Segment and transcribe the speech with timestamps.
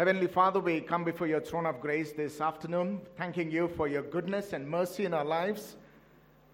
[0.00, 4.00] Heavenly Father, we come before your throne of grace this afternoon, thanking you for your
[4.00, 5.76] goodness and mercy in our lives.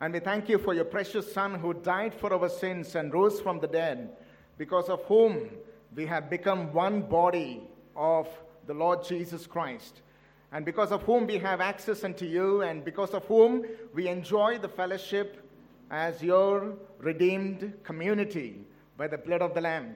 [0.01, 3.41] And we thank you for your precious Son who died for our sins and rose
[3.41, 4.17] from the dead,
[4.59, 5.49] because of whom
[5.95, 7.63] we have become one body
[7.95, 8.27] of
[8.67, 10.03] the Lord Jesus Christ,
[10.51, 14.59] and because of whom we have access unto you, and because of whom we enjoy
[14.59, 15.49] the fellowship
[15.93, 18.65] as your redeemed community
[18.97, 19.95] by the blood of the Lamb.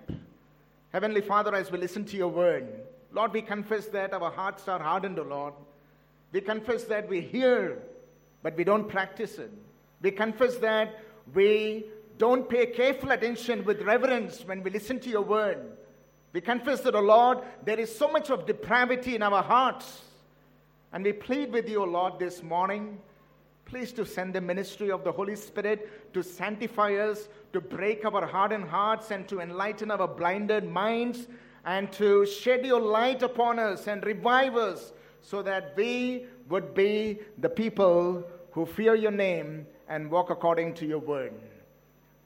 [0.92, 4.80] Heavenly Father, as we listen to your word, Lord, we confess that our hearts are
[4.80, 5.54] hardened, O Lord.
[6.32, 7.82] We confess that we hear,
[8.42, 9.50] but we don't practice it.
[10.00, 11.00] We confess that
[11.34, 11.84] we
[12.18, 15.58] don't pay careful attention with reverence when we listen to your word.
[16.32, 20.02] We confess that, O Lord, there is so much of depravity in our hearts.
[20.92, 22.98] And we plead with you, O Lord, this morning,
[23.64, 28.26] please to send the ministry of the Holy Spirit to sanctify us, to break our
[28.26, 31.26] hardened hearts, and to enlighten our blinded minds,
[31.64, 37.18] and to shed your light upon us and revive us so that we would be
[37.38, 41.32] the people who fear your name and walk according to your word.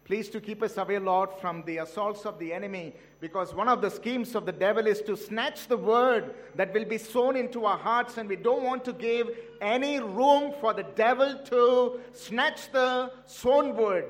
[0.05, 3.81] Please to keep us away, Lord, from the assaults of the enemy, because one of
[3.81, 7.64] the schemes of the devil is to snatch the word that will be sown into
[7.64, 9.31] our hearts, and we don't want to give
[9.62, 14.05] any room for the devil to snatch the sown word.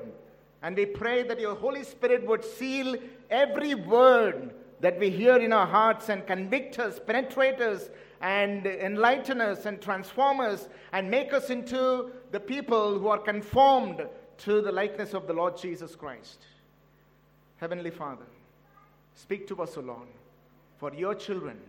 [0.61, 2.97] And we pray that your Holy Spirit would seal
[3.29, 4.53] every word
[4.85, 7.89] that we hear in our hearts and convict us, penetrate us,
[8.21, 14.05] and enlighten us and transform us and make us into the people who are conformed
[14.37, 16.45] to the likeness of the Lord Jesus Christ.
[17.57, 18.27] Heavenly Father,
[19.15, 20.07] speak to us, O Lord,
[20.77, 21.59] for your children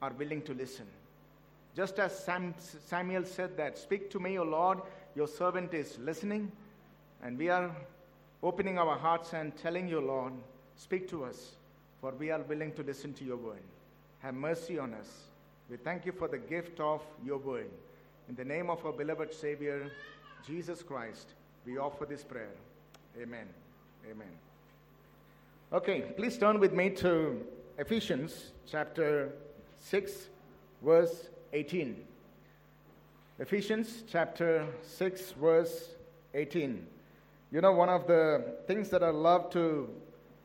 [0.00, 0.86] are willing to listen.
[1.74, 2.54] Just as Sam,
[2.86, 4.78] Samuel said that, Speak to me, O Lord,
[5.16, 6.52] your servant is listening,
[7.20, 7.74] and we are
[8.44, 10.34] opening our hearts and telling you, Lord,
[10.76, 11.56] speak to us,
[12.04, 13.62] for we are willing to listen to your word.
[14.18, 15.08] Have mercy on us.
[15.70, 17.70] We thank you for the gift of your word.
[18.28, 19.90] In the name of our beloved Savior,
[20.46, 21.28] Jesus Christ,
[21.64, 22.50] we offer this prayer.
[23.18, 23.46] Amen.
[24.04, 24.28] Amen.
[25.72, 27.40] Okay, please turn with me to
[27.78, 29.32] Ephesians chapter
[29.78, 30.26] 6,
[30.84, 31.96] verse 18.
[33.38, 35.88] Ephesians chapter 6, verse
[36.34, 36.86] 18.
[37.50, 39.88] You know, one of the things that I love to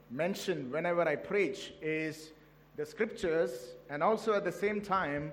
[0.09, 2.31] mention whenever I preach is
[2.75, 5.31] the scriptures, and also at the same time,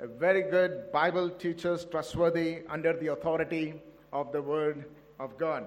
[0.00, 3.74] a very good Bible teachers, trustworthy under the authority
[4.12, 4.84] of the Word
[5.18, 5.64] of God.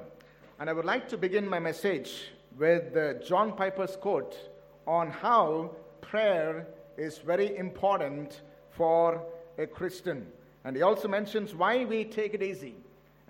[0.59, 4.38] And I would like to begin my message with uh, John Piper's quote
[4.86, 5.72] on how
[6.02, 8.41] prayer is very important
[8.72, 9.22] for
[9.58, 10.28] a Christian.
[10.64, 12.76] And he also mentions why we take it easy.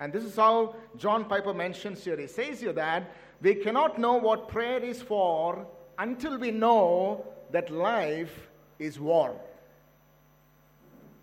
[0.00, 2.16] And this is how John Piper mentions here.
[2.16, 5.66] He says here that we cannot know what prayer is for
[5.98, 9.34] until we know that life is war.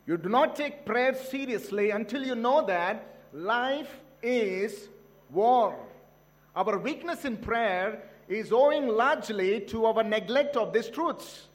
[0.05, 4.89] You do not take prayer seriously until you know that life is
[5.29, 5.77] war.
[6.56, 11.47] Our weakness in prayer is owing largely to our neglect of these truths.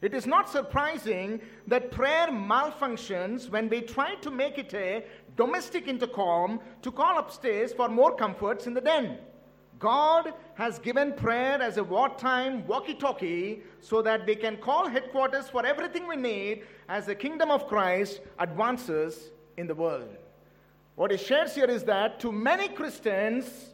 [0.00, 5.04] It is not surprising that prayer malfunctions when we try to make it a
[5.36, 9.18] domestic intercom to call upstairs for more comforts in the den.
[9.78, 15.48] God has given prayer as a wartime walkie talkie so that we can call headquarters
[15.48, 20.08] for everything we need as the kingdom of Christ advances in the world.
[20.96, 23.70] What he shares here is that to many Christians,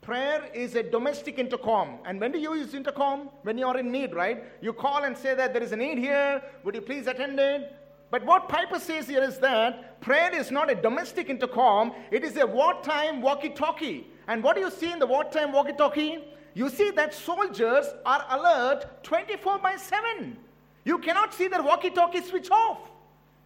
[0.00, 1.98] prayer is a domestic intercom.
[2.06, 3.28] And when do you use intercom?
[3.42, 4.44] When you are in need, right?
[4.62, 6.42] You call and say that there is a need here.
[6.64, 7.76] Would you please attend it?
[8.10, 12.36] But what Piper says here is that prayer is not a domestic intercom, it is
[12.36, 14.06] a wartime walkie talkie.
[14.28, 16.18] And what do you see in the wartime walkie talkie?
[16.54, 20.36] You see that soldiers are alert 24 by 7.
[20.84, 22.78] You cannot see their walkie talkie switch off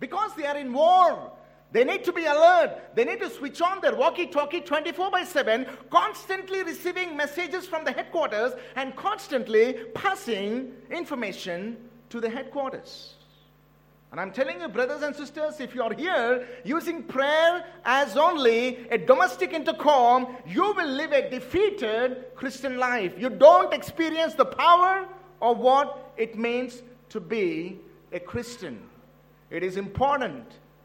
[0.01, 1.33] because they are in war.
[1.73, 2.95] They need to be alert.
[2.95, 7.85] They need to switch on their walkie talkie 24 by 7, constantly receiving messages from
[7.85, 11.77] the headquarters and constantly passing information
[12.11, 13.16] to the headquarters.
[14.13, 18.87] And I'm telling you, brothers and sisters, if you are here using prayer as only
[18.91, 23.13] a domestic intercom, you will live a defeated Christian life.
[23.19, 25.07] You don't experience the power
[25.43, 27.79] of what it means to be
[28.13, 28.81] a Christian.
[29.51, 30.45] It is important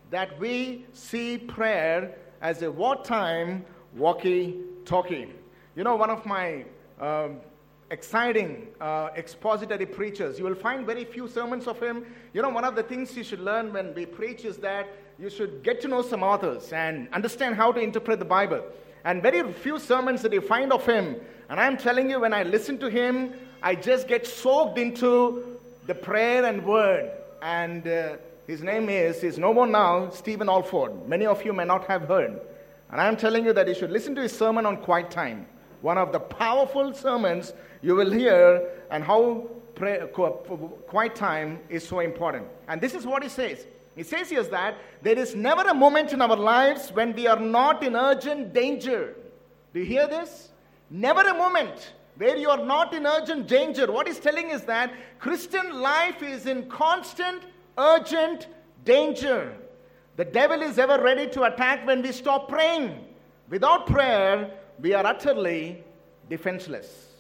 [0.10, 3.64] that we see prayer as a wartime
[3.96, 5.30] walkie talkie.
[5.76, 6.66] You know, one of my
[7.00, 7.38] um,
[7.92, 12.06] exciting uh, expository preachers, you will find very few sermons of him.
[12.34, 14.88] You know, one of the things you should learn when we preach is that
[15.20, 18.64] you should get to know some authors and understand how to interpret the Bible.
[19.04, 21.18] And very few sermons that you find of him.
[21.50, 25.94] And I'm telling you, when I listen to him, I just get soaked into the
[25.94, 27.12] prayer and word
[27.42, 28.18] and uh,
[28.48, 31.08] his name is, is no more now, Stephen Olford.
[31.08, 32.40] Many of you may not have heard.
[32.92, 35.48] And I'm telling you that you should listen to his sermon on quiet time.
[35.82, 40.08] One of the powerful sermons you will hear, and how pray,
[40.88, 42.48] quiet time is so important.
[42.68, 43.66] And this is what he says.
[43.96, 47.40] He says here that there is never a moment in our lives when we are
[47.40, 49.16] not in urgent danger.
[49.74, 50.50] Do you hear this?
[50.90, 53.92] Never a moment where you are not in urgent danger.
[53.92, 57.44] What he's telling is that Christian life is in constant,
[57.78, 58.48] urgent
[58.86, 59.54] danger.
[60.18, 63.06] The devil is ever ready to attack when we stop praying.
[63.50, 65.84] Without prayer, we are utterly
[66.30, 67.11] defenseless.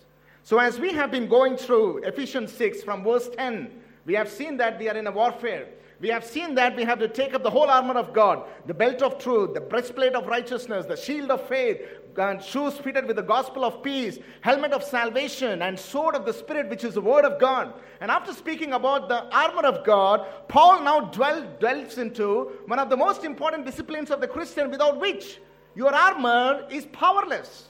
[0.44, 3.72] So, as we have been going through Ephesians 6 from verse 10,
[4.06, 5.68] we have seen that we are in a warfare.
[6.00, 8.74] We have seen that we have to take up the whole armor of God, the
[8.74, 11.80] belt of truth, the breastplate of righteousness, the shield of faith,
[12.18, 16.34] and shoes fitted with the gospel of peace, helmet of salvation, and sword of the
[16.34, 17.76] Spirit, which is the word of God.
[18.02, 22.90] And after speaking about the armor of God, Paul now dwell, dwells into one of
[22.90, 25.40] the most important disciplines of the Christian, without which
[25.76, 27.68] your armor is powerless.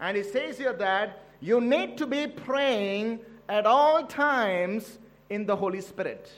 [0.00, 3.20] And he says here that you need to be praying
[3.50, 4.98] at all times
[5.28, 6.32] in the Holy Spirit.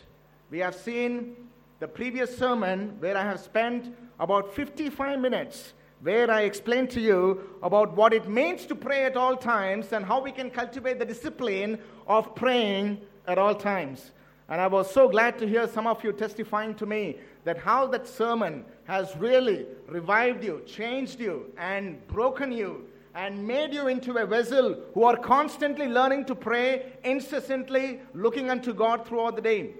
[0.50, 1.37] We have seen
[1.79, 7.41] the previous sermon where I have spent about 55 minutes where I explained to you
[7.62, 11.05] about what it means to pray at all times and how we can cultivate the
[11.05, 14.11] discipline of praying at all times.
[14.49, 17.87] And I was so glad to hear some of you testifying to me that how
[17.88, 24.19] that sermon has really revived you, changed you, and broken you and made you into
[24.19, 29.71] a vessel who are constantly learning to pray, incessantly looking unto God throughout the day.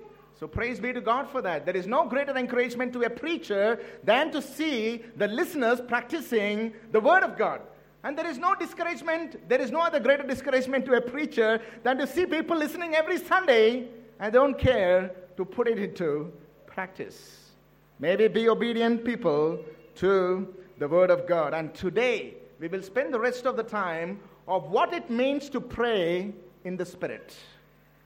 [0.41, 1.67] So praise be to God for that.
[1.67, 7.00] There is no greater encouragement to a preacher than to see the listeners practicing the
[7.00, 7.61] Word of God.
[8.05, 11.99] And there is no discouragement, there is no other greater discouragement to a preacher than
[11.99, 13.88] to see people listening every Sunday
[14.19, 16.33] and don't care to put it into
[16.67, 17.50] practice.
[17.99, 19.59] Maybe be obedient people
[19.97, 21.53] to the Word of God.
[21.53, 25.61] And today, we will spend the rest of the time of what it means to
[25.61, 26.32] pray
[26.64, 27.35] in the Spirit.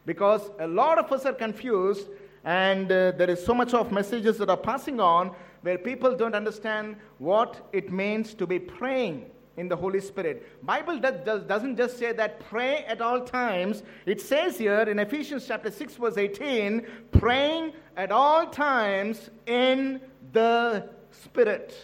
[0.06, 2.08] Because a lot of us are confused,
[2.44, 5.32] and uh, there is so much of messages that are passing on
[5.62, 9.26] where people don't understand what it means to be praying
[9.56, 10.64] in the Holy Spirit.
[10.64, 13.82] Bible does, does, doesn't just say that pray at all times.
[14.06, 20.00] It says here in Ephesians chapter 6 verse 18, praying at all times in
[20.32, 21.76] the Spirit.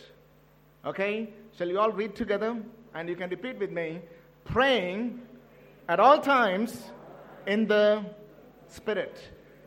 [0.86, 1.28] Okay?
[1.56, 2.56] Shall you all read together?
[2.94, 4.00] And you can repeat with me.
[4.44, 5.20] Praying
[5.88, 6.90] at all times
[7.46, 8.04] in the
[8.68, 9.16] Spirit.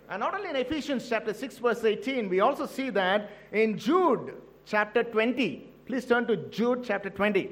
[0.10, 4.34] And not only in Ephesians chapter 6, verse 18, we also see that in Jude
[4.66, 5.68] chapter 20.
[5.86, 7.50] Please turn to Jude chapter 20.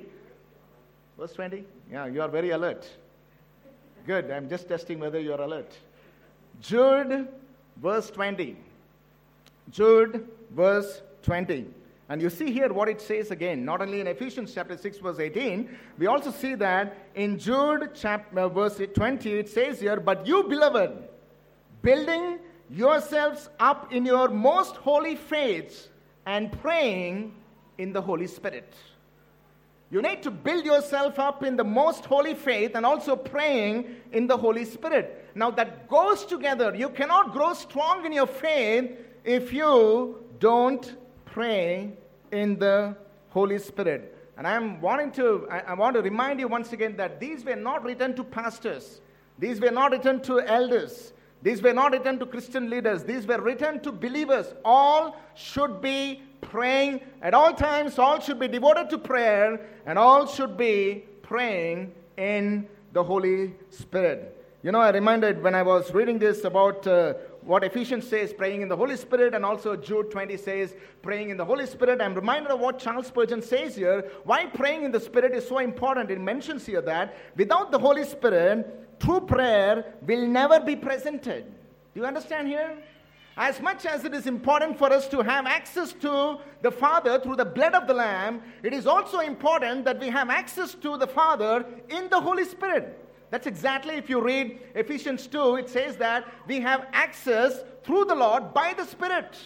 [1.18, 1.63] Verse 20?
[1.92, 2.88] Yeah, you are very alert.
[4.06, 4.30] Good.
[4.31, 5.75] I'm just testing whether you are alert.
[6.62, 7.28] Jude,
[7.78, 8.56] verse 20.
[9.72, 11.66] Jude, verse 20.
[12.09, 15.19] And you see here what it says again, not only in Ephesians chapter 6, verse
[15.19, 20.25] 18, we also see that in Jude chapter uh, verse 20, it says here, But
[20.25, 20.92] you, beloved,
[21.81, 22.39] building
[22.69, 25.89] yourselves up in your most holy faith
[26.25, 27.33] and praying
[27.77, 28.74] in the Holy Spirit.
[29.89, 34.27] You need to build yourself up in the most holy faith and also praying in
[34.27, 35.30] the Holy Spirit.
[35.36, 36.74] Now, that goes together.
[36.75, 38.92] You cannot grow strong in your faith
[39.24, 40.95] if you don't
[41.38, 41.92] pray
[42.32, 42.96] in the
[43.30, 44.18] Holy Spirit.
[44.38, 47.56] And I'm wanting to, I, I want to remind you once again that these were
[47.56, 49.02] not written to pastors,
[49.38, 51.14] these were not written to elders,
[51.44, 54.48] these were not written to Christian leaders, these were written to believers.
[54.66, 60.26] All should be praying at all times, all should be devoted to prayer, and all
[60.26, 64.34] should be praying in the Holy Spirit.
[64.64, 67.14] You know, I reminded when I was reading this about uh,
[67.47, 71.37] what Ephesians says, praying in the Holy Spirit, and also Jude 20 says, praying in
[71.37, 72.01] the Holy Spirit.
[72.01, 74.11] I'm reminded of what Charles Spurgeon says here.
[74.25, 76.11] Why praying in the Spirit is so important.
[76.11, 81.45] It mentions here that without the Holy Spirit, true prayer will never be presented.
[81.94, 82.77] Do you understand here?
[83.37, 87.37] As much as it is important for us to have access to the Father through
[87.37, 91.07] the blood of the Lamb, it is also important that we have access to the
[91.07, 93.06] Father in the Holy Spirit.
[93.30, 98.16] That's exactly if you read Ephesians 2, it says that we have access through the
[98.16, 99.38] Lord by the Spirit.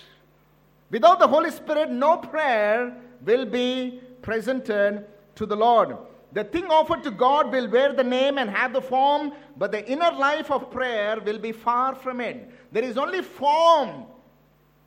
[0.92, 2.96] Without the Holy Spirit, no prayer
[3.26, 5.98] will be presented to the Lord.
[6.34, 9.86] The thing offered to God will wear the name and have the form, but the
[9.90, 12.50] inner life of prayer will be far from it.
[12.72, 14.06] There is only form,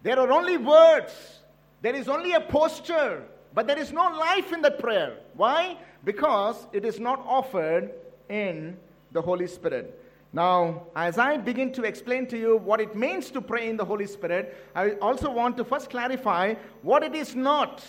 [0.03, 1.41] there are only words,
[1.83, 5.19] there is only a posture, but there is no life in that prayer.
[5.35, 5.77] Why?
[6.05, 7.93] Because it is not offered
[8.29, 8.77] in
[9.15, 9.99] the Holy Spirit.
[10.33, 13.85] Now, as I begin to explain to you what it means to pray in the
[13.85, 17.85] Holy Spirit, I also want to first clarify what it is not.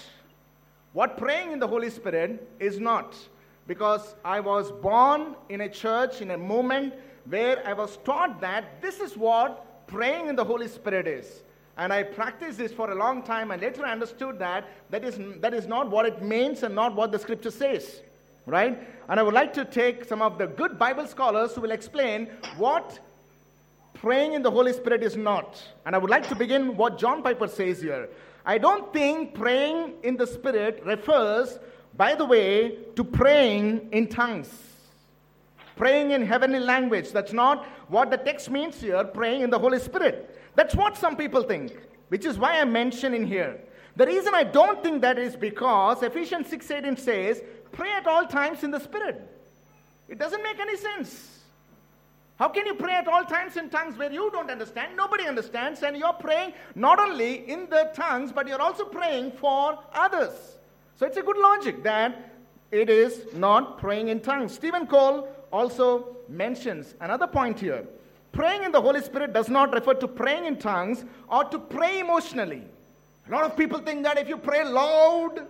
[0.94, 3.18] What praying in the Holy Spirit is not.
[3.68, 6.94] Because I was born in a church, in a moment
[7.28, 11.42] where I was taught that this is what praying in the Holy Spirit is.
[11.78, 15.56] And I practiced this for a long time and later understood that that is, that
[15.56, 18.02] is not what it means and not what the scripture says
[18.46, 18.80] right?
[19.10, 22.28] And I would like to take some of the good Bible scholars who will explain
[22.58, 23.00] what
[23.94, 25.62] praying in the Holy Spirit is not.
[25.86, 28.10] And I would like to begin what John Piper says here.
[28.46, 31.58] I don't think praying in the Spirit refers,
[31.96, 34.50] by the way, to praying in tongues.
[35.76, 37.12] Praying in heavenly language.
[37.12, 40.40] That's not what the text means here, praying in the Holy Spirit.
[40.56, 41.76] That's what some people think,
[42.10, 43.60] which is why I mention in here.
[43.96, 47.42] The reason I don't think that is because Ephesians 6:18 says,
[47.76, 49.22] pray at all times in the Spirit.
[50.08, 51.40] It doesn't make any sense.
[52.38, 55.84] How can you pray at all times in tongues where you don't understand, nobody understands,
[55.84, 60.34] and you're praying not only in the tongues, but you're also praying for others?
[60.98, 62.34] So it's a good logic that
[62.72, 64.54] it is not praying in tongues.
[64.54, 67.86] Steven Cole also mentions another point here.
[68.34, 72.00] Praying in the Holy Spirit does not refer to praying in tongues or to pray
[72.00, 72.64] emotionally.
[73.28, 75.48] A lot of people think that if you pray loud,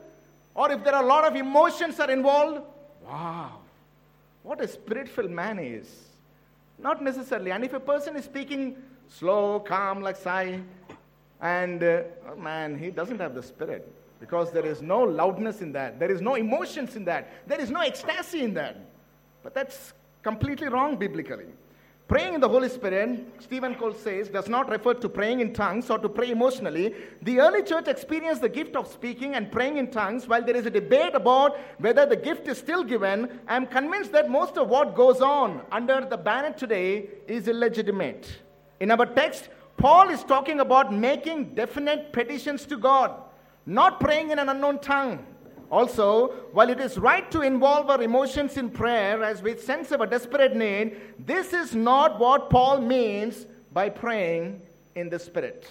[0.56, 2.62] or if there are a lot of emotions are involved,
[3.06, 3.60] wow,
[4.44, 5.88] what a spirit-filled man is.
[6.80, 7.52] Not necessarily.
[7.52, 8.76] And if a person is speaking
[9.10, 10.62] slow, calm, like Sai,
[11.42, 15.72] and uh, oh man, he doesn't have the spirit because there is no loudness in
[15.74, 16.00] that.
[16.00, 17.48] There is no emotions in that.
[17.48, 18.78] There is no ecstasy in that.
[19.44, 19.94] But that's
[20.24, 21.46] completely wrong biblically.
[22.08, 25.90] Praying in the Holy Spirit, Steven Cole says, does not refer to praying in tongues
[25.90, 26.94] or to pray emotionally.
[27.24, 30.28] The early church experienced the gift of speaking and praying in tongues.
[30.28, 34.12] While there is a debate about whether the gift is still given, I am convinced
[34.12, 38.40] that most of what goes on under the banner today is illegitimate.
[38.80, 43.20] In our text, Paul is talking about making definite petitions to God,
[43.66, 45.26] not praying in an unknown tongue.
[45.72, 50.02] Also, while it is right to involve our emotions in prayer as we sense of
[50.02, 54.62] a desperate need, this is not what Paul means by praying
[54.96, 55.68] in the Spirit.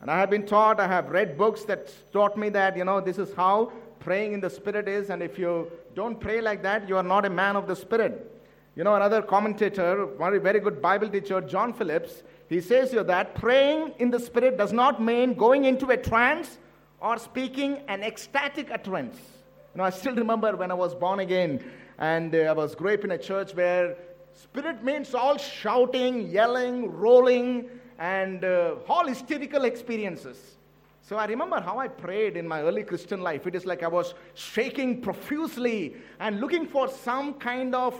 [0.00, 3.00] And I have been taught, I have read books that taught me that, you know,
[3.00, 6.88] this is how praying in the Spirit is, and if you don't pray like that,
[6.88, 8.32] you are not a man of the Spirit.
[8.76, 13.34] You know, another commentator, very, very good Bible teacher, John Phillips, he says here that
[13.34, 16.58] praying in the Spirit does not mean going into a trance
[17.00, 19.16] or speaking an ecstatic utterance.
[19.74, 21.62] You know, I still remember when I was born again
[21.98, 23.96] and uh, I was grew up in a church where
[24.34, 30.56] spirit means all shouting, yelling, rolling, and uh, all hysterical experiences.
[31.02, 33.46] So I remember how I prayed in my early Christian life.
[33.46, 37.98] It is like I was shaking profusely and looking for some kind of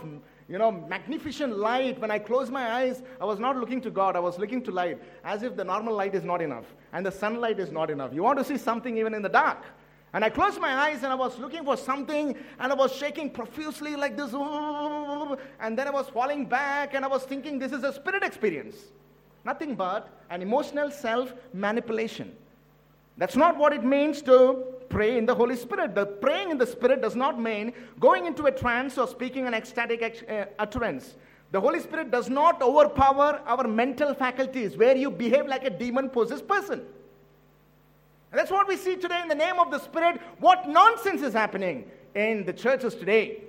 [0.49, 1.99] you know, magnificent light.
[2.01, 4.71] When I closed my eyes, I was not looking to God, I was looking to
[4.71, 8.13] light, as if the normal light is not enough and the sunlight is not enough.
[8.13, 9.63] You want to see something even in the dark.
[10.11, 13.29] And I closed my eyes and I was looking for something and I was shaking
[13.29, 14.33] profusely like this.
[14.33, 18.75] And then I was falling back and I was thinking this is a spirit experience.
[19.45, 22.35] Nothing but an emotional self manipulation.
[23.17, 25.95] That's not what it means to pray in the Holy Spirit.
[25.95, 29.53] The praying in the Spirit does not mean going into a trance or speaking an
[29.53, 31.15] ecstatic uh, utterance.
[31.51, 36.09] The Holy Spirit does not overpower our mental faculties where you behave like a demon
[36.09, 36.81] possessed person.
[38.31, 40.21] And that's what we see today in the name of the Spirit.
[40.39, 43.41] What nonsense is happening in the churches today.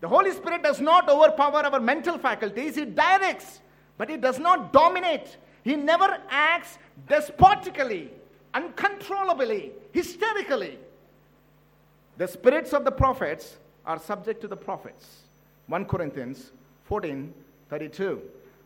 [0.00, 3.60] The Holy Spirit does not overpower our mental faculties, He directs,
[3.96, 5.36] but He does not dominate.
[5.64, 8.10] He never acts despotically
[8.54, 10.78] uncontrollably, hysterically.
[12.16, 15.22] The spirits of the prophets are subject to the prophets.
[15.68, 16.52] 1 Corinthians
[16.84, 17.32] 14
[17.68, 18.22] 32.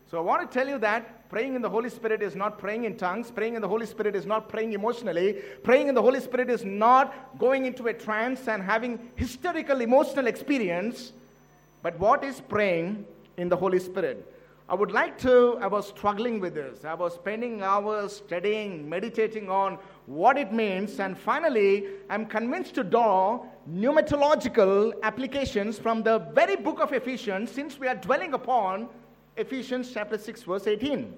[0.09, 2.85] So I want to tell you that praying in the Holy Spirit is not praying
[2.85, 3.31] in tongues.
[3.31, 5.41] Praying in the Holy Spirit is not praying emotionally.
[5.63, 10.27] Praying in the Holy Spirit is not going into a trance and having hysterical emotional
[10.27, 11.13] experience.
[11.81, 13.05] But what is praying
[13.37, 14.32] in the Holy Spirit?
[14.69, 16.85] I would like to, I was struggling with this.
[16.85, 22.83] I was spending hours studying, meditating on what it means, and finally, I'm convinced to
[22.83, 28.87] draw pneumatological applications from the very book of Ephesians, since we are dwelling upon
[29.35, 31.13] Ephesians chapter 6, verse 18.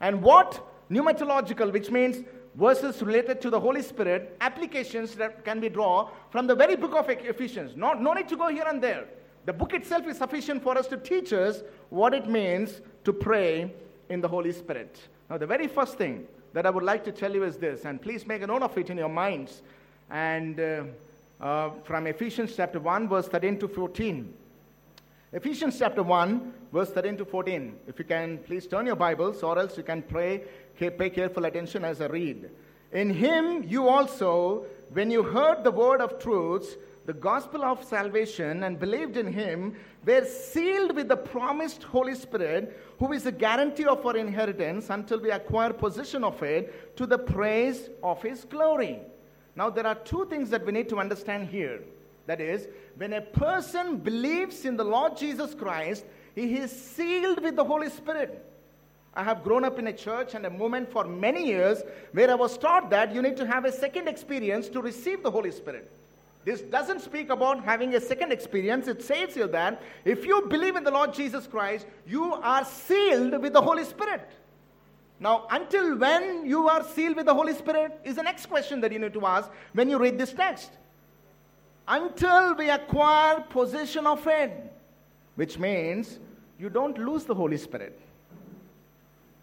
[0.00, 0.60] And what
[0.90, 2.24] pneumatological, which means
[2.56, 6.94] verses related to the Holy Spirit, applications that can be drawn from the very book
[6.94, 7.76] of Ephesians.
[7.76, 9.06] Not, no need to go here and there.
[9.44, 13.72] The book itself is sufficient for us to teach us what it means to pray
[14.08, 14.96] in the Holy Spirit.
[15.28, 18.00] Now, the very first thing that I would like to tell you is this, and
[18.00, 19.62] please make a note of it in your minds.
[20.10, 20.84] And uh,
[21.40, 24.32] uh, from Ephesians chapter 1, verse 13 to 14.
[25.32, 27.74] Ephesians chapter 1, verse 13 to 14.
[27.88, 30.42] If you can, please turn your Bibles, or else you can pray,
[30.78, 32.50] pay careful attention as I read.
[32.92, 38.62] In him you also, when you heard the word of truth, the gospel of salvation,
[38.62, 39.74] and believed in him,
[40.06, 45.20] were sealed with the promised Holy Spirit, who is a guarantee of our inheritance until
[45.20, 49.00] we acquire possession of it to the praise of his glory.
[49.56, 51.80] Now, there are two things that we need to understand here.
[52.26, 56.04] That is, when a person believes in the Lord Jesus Christ,
[56.34, 58.46] he is sealed with the Holy Spirit.
[59.14, 61.82] I have grown up in a church and a movement for many years
[62.12, 65.30] where I was taught that you need to have a second experience to receive the
[65.30, 65.90] Holy Spirit.
[66.44, 68.88] This doesn't speak about having a second experience.
[68.88, 73.40] It says here that if you believe in the Lord Jesus Christ, you are sealed
[73.40, 74.28] with the Holy Spirit.
[75.20, 78.90] Now, until when you are sealed with the Holy Spirit is the next question that
[78.90, 80.72] you need to ask when you read this text
[81.86, 84.72] until we acquire possession of it,
[85.36, 86.18] which means
[86.58, 88.00] you don't lose the Holy Spirit.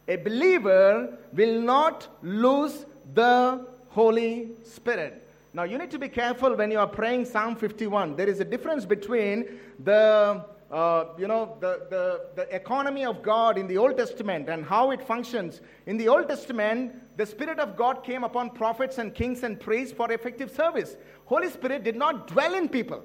[0.10, 5.29] A believer will not lose the Holy Spirit.
[5.54, 8.16] Now, you need to be careful when you are praying Psalm 51.
[8.16, 13.58] There is a difference between the uh, you know, the, the, the economy of God
[13.58, 15.62] in the Old Testament and how it functions.
[15.88, 19.96] In the Old Testament, the Spirit of God came upon prophets and kings and priests
[19.96, 20.96] for effective service.
[21.26, 23.04] Holy Spirit did not dwell in people.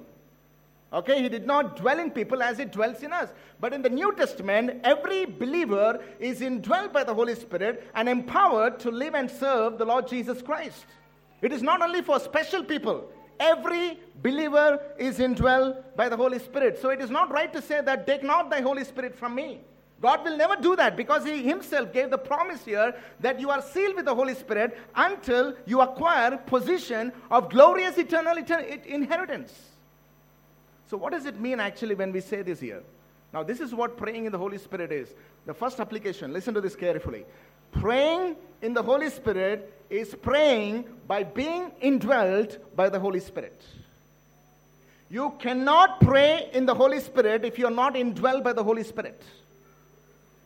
[0.93, 3.31] Okay, he did not dwell in people as it dwells in us.
[3.61, 8.79] But in the New Testament, every believer is indwelt by the Holy Spirit and empowered
[8.81, 10.85] to live and serve the Lord Jesus Christ.
[11.45, 12.97] It is not only for special people,
[13.41, 16.79] Every believer is indwelled by the Holy Spirit.
[16.81, 19.61] So it is not right to say that take not thy Holy Spirit from me.
[20.01, 23.63] God will never do that because He Himself gave the promise here that you are
[23.63, 29.71] sealed with the Holy Spirit until you acquire position of glorious eternal inheritance.
[30.89, 32.83] So, what does it mean actually when we say this here?
[33.33, 35.15] Now, this is what praying in the Holy Spirit is.
[35.47, 37.25] The first application, listen to this carefully.
[37.81, 43.61] Praying in the Holy Spirit is praying by being indwelt by the Holy Spirit.
[45.11, 49.23] You cannot pray in the Holy Spirit if you're not indwelt by the Holy Spirit.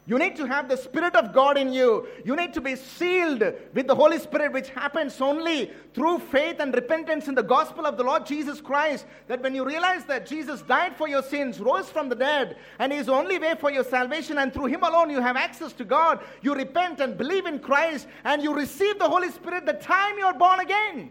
[0.08, 2.08] You need to have the Spirit of God in you.
[2.24, 3.40] You need to be sealed
[3.74, 7.98] with the Holy Spirit, which happens only through faith and repentance in the gospel of
[7.98, 9.04] the Lord Jesus Christ.
[9.26, 12.90] That when you realize that Jesus died for your sins, rose from the dead, and
[12.90, 15.84] is the only way for your salvation, and through Him alone you have access to
[15.84, 20.16] God, you repent and believe in Christ, and you receive the Holy Spirit the time
[20.16, 21.10] you're born again.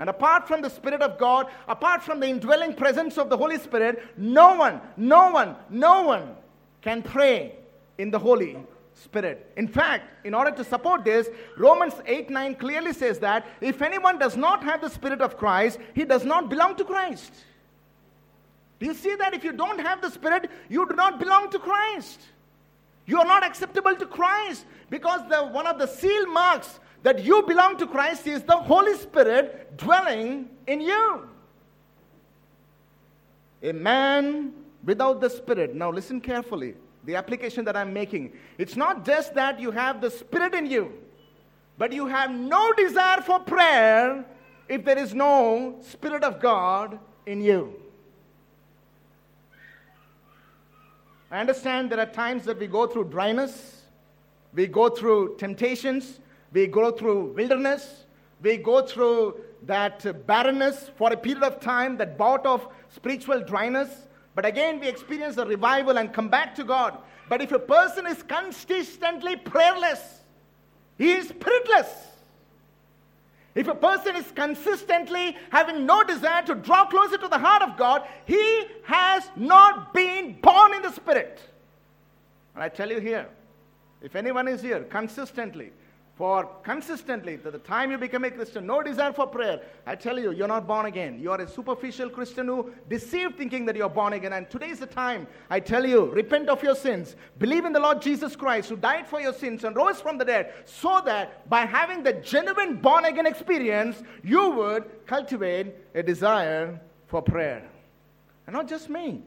[0.00, 3.58] And apart from the Spirit of God, apart from the indwelling presence of the Holy
[3.58, 6.34] Spirit, no one, no one, no one
[6.84, 7.54] can pray
[7.96, 8.58] in the Holy
[8.92, 9.50] Spirit.
[9.56, 14.18] In fact, in order to support this, Romans 8 9 clearly says that if anyone
[14.18, 17.32] does not have the Spirit of Christ, he does not belong to Christ.
[18.78, 19.32] Do you see that?
[19.32, 22.20] If you don't have the Spirit, you do not belong to Christ.
[23.06, 27.42] You are not acceptable to Christ because the, one of the seal marks that you
[27.44, 31.28] belong to Christ is the Holy Spirit dwelling in you.
[33.62, 34.52] A man
[34.84, 35.74] without the Spirit.
[35.74, 36.74] Now, listen carefully.
[37.04, 38.32] The application that I'm making.
[38.56, 40.92] It's not just that you have the Spirit in you,
[41.76, 44.24] but you have no desire for prayer
[44.68, 47.74] if there is no Spirit of God in you.
[51.30, 53.82] I understand there are times that we go through dryness,
[54.54, 56.20] we go through temptations,
[56.52, 58.04] we go through wilderness,
[58.40, 64.03] we go through that barrenness for a period of time, that bout of spiritual dryness.
[64.34, 66.98] But again, we experience a revival and come back to God.
[67.28, 70.20] But if a person is consistently prayerless,
[70.98, 71.88] he is spiritless.
[73.54, 77.76] If a person is consistently having no desire to draw closer to the heart of
[77.76, 81.40] God, he has not been born in the Spirit.
[82.54, 83.28] And I tell you here,
[84.02, 85.70] if anyone is here consistently
[86.16, 90.16] for consistently to the time you become a Christian, no desire for prayer, I tell
[90.16, 91.18] you, you're not born again.
[91.18, 94.32] You are a superficial Christian who deceived thinking that you're born again.
[94.32, 97.80] And today is the time, I tell you, repent of your sins, believe in the
[97.80, 101.48] Lord Jesus Christ who died for your sins and rose from the dead, so that
[101.50, 107.68] by having the genuine born again experience, you would cultivate a desire for prayer.
[108.46, 109.20] And not just me.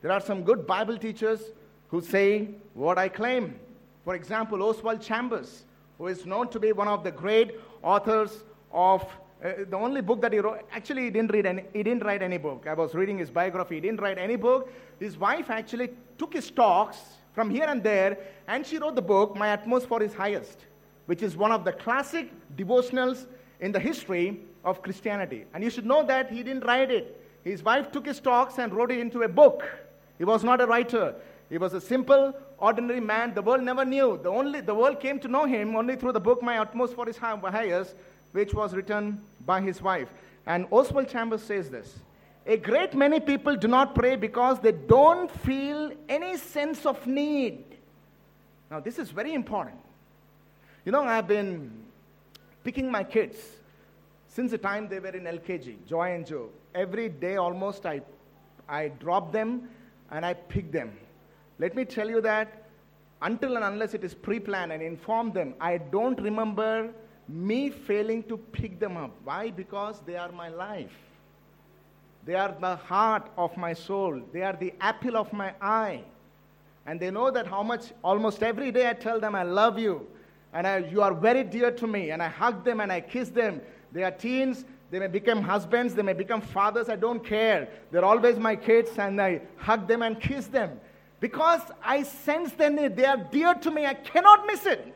[0.00, 1.40] There are some good Bible teachers
[1.88, 3.54] who say what I claim.
[4.04, 5.62] For example, Oswald Chambers
[6.02, 9.02] who is known to be one of the great authors of
[9.44, 10.62] uh, the only book that he wrote.
[10.72, 11.62] Actually, he didn't read any.
[11.72, 12.66] He didn't write any book.
[12.66, 13.76] I was reading his biography.
[13.76, 14.72] He didn't write any book.
[14.98, 16.98] His wife actually took his talks
[17.34, 20.66] from here and there, and she wrote the book "My Utmost for His Highest,"
[21.06, 23.26] which is one of the classic devotionals
[23.60, 25.44] in the history of Christianity.
[25.54, 27.06] And you should know that he didn't write it.
[27.44, 29.62] His wife took his talks and wrote it into a book.
[30.18, 31.14] He was not a writer.
[31.52, 33.34] He was a simple, ordinary man.
[33.34, 34.18] The world never knew.
[34.22, 37.04] The, only, the world came to know him only through the book My Utmost for
[37.04, 37.94] His Highest,
[38.32, 40.08] which was written by his wife.
[40.46, 41.98] And Oswald Chambers says this
[42.46, 47.62] A great many people do not pray because they don't feel any sense of need.
[48.70, 49.76] Now, this is very important.
[50.86, 51.70] You know, I've been
[52.64, 53.36] picking my kids
[54.26, 56.48] since the time they were in LKG, Joy and Joe.
[56.74, 58.00] Every day almost I,
[58.66, 59.68] I drop them
[60.10, 60.96] and I pick them.
[61.58, 62.62] Let me tell you that
[63.22, 66.90] until and unless it is pre planned and inform them, I don't remember
[67.28, 69.12] me failing to pick them up.
[69.24, 69.50] Why?
[69.50, 70.92] Because they are my life.
[72.24, 74.20] They are the heart of my soul.
[74.32, 76.02] They are the apple of my eye.
[76.86, 80.06] And they know that how much, almost every day I tell them, I love you.
[80.52, 82.10] And I, you are very dear to me.
[82.10, 83.60] And I hug them and I kiss them.
[83.92, 84.64] They are teens.
[84.90, 85.94] They may become husbands.
[85.94, 86.88] They may become fathers.
[86.88, 87.68] I don't care.
[87.90, 88.90] They're always my kids.
[88.98, 90.80] And I hug them and kiss them.
[91.22, 92.74] Because I sense them.
[92.74, 93.86] They are dear to me.
[93.86, 94.92] I cannot miss it.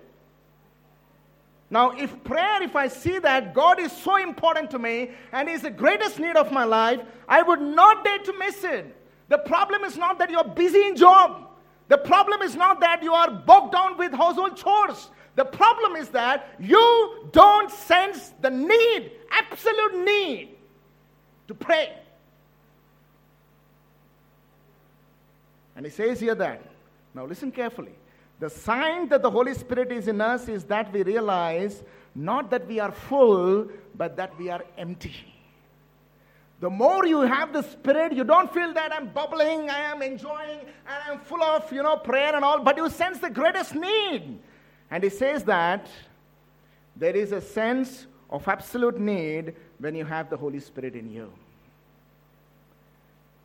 [1.71, 5.62] Now, if prayer, if I see that God is so important to me and is
[5.62, 8.93] the greatest need of my life, I would not dare to miss it.
[9.29, 11.47] The problem is not that you're busy in job.
[11.87, 15.11] The problem is not that you are bogged down with household chores.
[15.37, 20.57] The problem is that you don't sense the need, absolute need,
[21.47, 21.93] to pray.
[25.77, 26.62] And he says here that,
[27.15, 27.95] now listen carefully.
[28.41, 31.83] The sign that the Holy Spirit is in us is that we realize
[32.15, 35.15] not that we are full, but that we are empty.
[36.61, 40.61] The more you have the Spirit, you don't feel that I'm bubbling, I am enjoying,
[40.61, 44.39] and I'm full of, you know, prayer and all, but you sense the greatest need.
[44.91, 45.87] And he says that
[46.97, 51.31] there is a sense of absolute need when you have the Holy Spirit in you.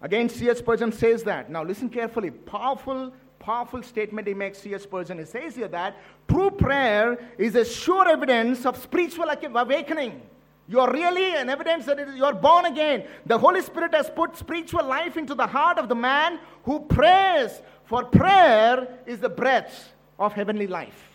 [0.01, 0.57] Again, C.H.
[0.57, 1.49] Spurgeon says that.
[1.49, 2.31] Now, listen carefully.
[2.31, 4.81] Powerful, powerful statement he makes, C.H.
[4.81, 5.19] Spurgeon.
[5.19, 10.21] He says here that true prayer is a sure evidence of spiritual awakening.
[10.67, 13.03] You are really an evidence that you are born again.
[13.25, 17.61] The Holy Spirit has put spiritual life into the heart of the man who prays.
[17.85, 21.09] For prayer is the breath of heavenly life.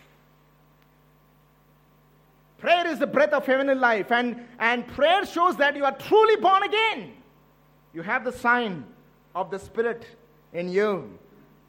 [2.59, 6.37] Prayer is the breath of heavenly life, and, and prayer shows that you are truly
[6.37, 7.16] born again.
[7.97, 8.85] You have the sign
[9.35, 10.05] of the Spirit
[10.53, 11.19] in you.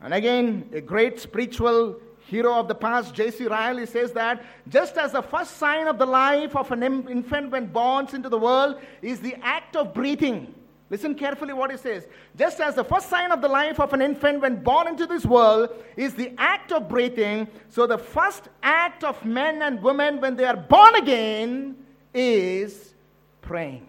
[0.02, 3.46] And again, a great spiritual hero of the past, J.C.
[3.48, 7.68] Ryle, says that just as the first sign of the life of an infant when
[7.68, 10.54] born into the world is the act of breathing,
[10.90, 12.08] Listen carefully what he says.
[12.38, 15.26] Just as the first sign of the life of an infant when born into this
[15.26, 20.36] world is the act of breathing, so the first act of men and women when
[20.36, 21.76] they are born again
[22.14, 22.94] is
[23.42, 23.88] praying.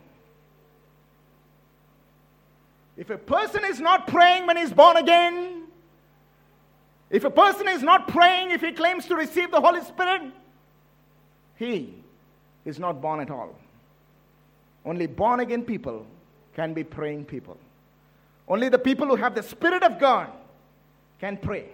[2.99, 5.63] If a person is not praying when he's born again,
[7.11, 10.33] if a person is not praying, if he claims to receive the Holy Spirit,
[11.55, 11.95] he
[12.65, 13.55] is not born at all.
[14.85, 16.05] Only born again people
[16.55, 17.57] can be praying people.
[18.49, 20.33] Only the people who have the Spirit of God
[21.21, 21.67] can pray.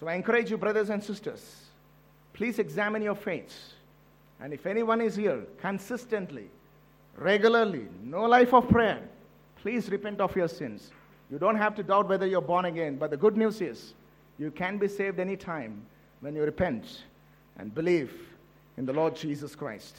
[0.00, 1.66] So I encourage you, brothers and sisters,
[2.32, 3.74] please examine your faiths.
[4.40, 6.48] And if anyone is here consistently,
[7.16, 9.02] regularly, no life of prayer,
[9.62, 10.90] please repent of your sins.
[11.30, 13.94] You don't have to doubt whether you're born again, but the good news is
[14.38, 15.82] you can be saved anytime
[16.20, 17.04] when you repent
[17.58, 18.12] and believe
[18.76, 19.96] in the Lord Jesus Christ.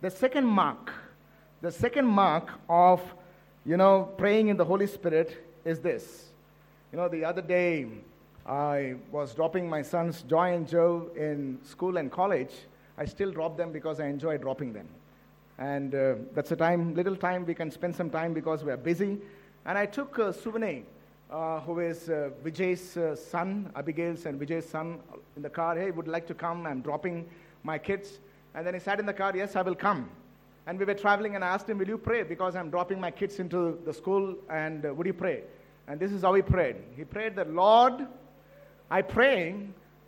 [0.00, 0.92] The second mark
[1.62, 3.02] the second mark of,
[3.66, 6.30] you know, praying in the Holy Spirit is this.
[6.90, 7.86] You know, the other day
[8.46, 12.52] I was dropping my sons, Joy and Joe, in school and college.
[12.96, 14.88] I still drop them because I enjoy dropping them.
[15.60, 18.78] And uh, that's a time, little time we can spend some time because we are
[18.78, 19.18] busy.
[19.66, 20.84] And I took uh, Souvenir,
[21.30, 25.00] uh, who is uh, Vijay's uh, son, Abigail's and Vijay's son,
[25.36, 25.76] in the car.
[25.76, 26.66] Hey, would like to come?
[26.66, 27.28] I'm dropping
[27.62, 28.20] my kids.
[28.54, 30.08] And then he sat in the car, yes, I will come.
[30.66, 32.22] And we were traveling, and I asked him, Will you pray?
[32.22, 35.42] Because I'm dropping my kids into the school, and uh, would you pray?
[35.88, 36.76] And this is how he prayed.
[36.96, 38.06] He prayed that, Lord,
[38.90, 39.56] I pray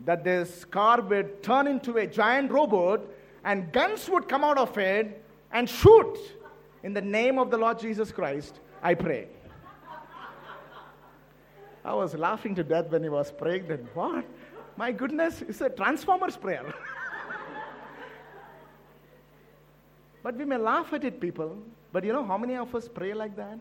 [0.07, 3.03] that this car would turn into a giant robot,
[3.45, 5.22] and guns would come out of it
[5.53, 6.19] and shoot.
[6.83, 9.29] In the name of the Lord Jesus Christ, I pray.
[11.85, 13.69] I was laughing to death when he was praying.
[13.69, 14.25] Then, what?
[14.77, 16.65] My goodness, it's a Transformers prayer.
[20.23, 21.59] But we may laugh at it, people.
[21.93, 23.59] But you know how many of us pray like that?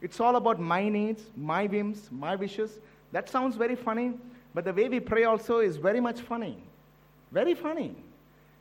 [0.00, 2.80] It's all about my needs, my whims, my wishes.
[3.12, 4.14] That sounds very funny,
[4.54, 6.56] but the way we pray also is very much funny.
[7.30, 7.94] Very funny.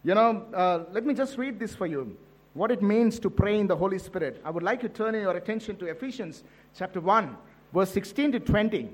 [0.04, 2.16] You know, uh, let me just read this for you
[2.54, 4.42] what it means to pray in the Holy Spirit.
[4.44, 6.44] I would like you to turn your attention to Ephesians
[6.76, 7.38] chapter 1,
[7.74, 8.90] verse 16 to 20.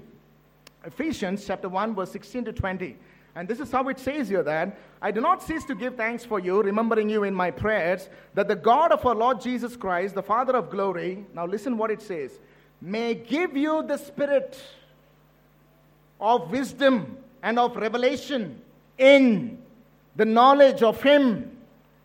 [0.85, 2.95] Ephesians chapter 1, verse 16 to 20.
[3.35, 6.23] And this is how it says here that I do not cease to give thanks
[6.23, 10.15] for you, remembering you in my prayers, that the God of our Lord Jesus Christ,
[10.15, 12.39] the Father of glory, now listen what it says,
[12.81, 14.59] may give you the spirit
[16.19, 18.61] of wisdom and of revelation
[18.97, 19.57] in
[20.15, 21.57] the knowledge of Him,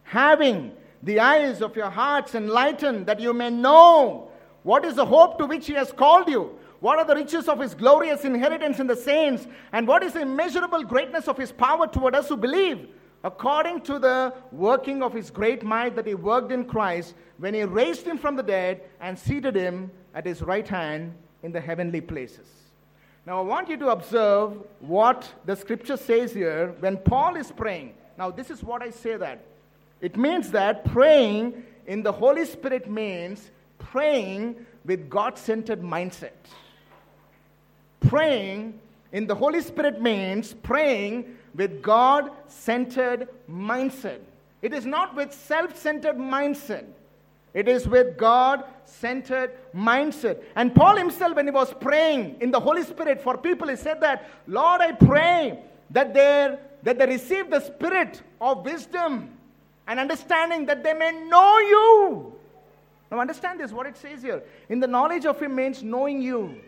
[0.03, 4.29] having the eyes of your hearts enlightened, that you may know
[4.63, 7.61] what is the hope to which He has called you what are the riches of
[7.61, 9.47] his glorious inheritance in the saints?
[9.73, 12.89] And what is the immeasurable greatness of his power toward us who believe?
[13.23, 17.65] According to the working of his great might that he worked in Christ when he
[17.65, 22.01] raised him from the dead and seated him at his right hand in the heavenly
[22.01, 22.49] places.
[23.27, 27.93] Now, I want you to observe what the scripture says here when Paul is praying.
[28.21, 29.41] Now, this is what I say that
[30.03, 36.37] it means that praying in the Holy Spirit means praying with God centered mindset.
[38.01, 38.79] Praying
[39.13, 44.19] in the Holy Spirit means praying with God centered mindset.
[44.61, 46.85] It is not with self centered mindset.
[47.55, 50.43] It is with God centered mindset.
[50.57, 54.03] And Paul himself, when he was praying in the Holy Spirit for people, he said
[54.03, 59.31] that, Lord, I pray that, they that they receive the spirit of wisdom
[59.87, 62.33] and understanding that they may know you.
[63.11, 64.43] Now, understand this what it says here.
[64.69, 66.61] In the knowledge of Him means knowing you.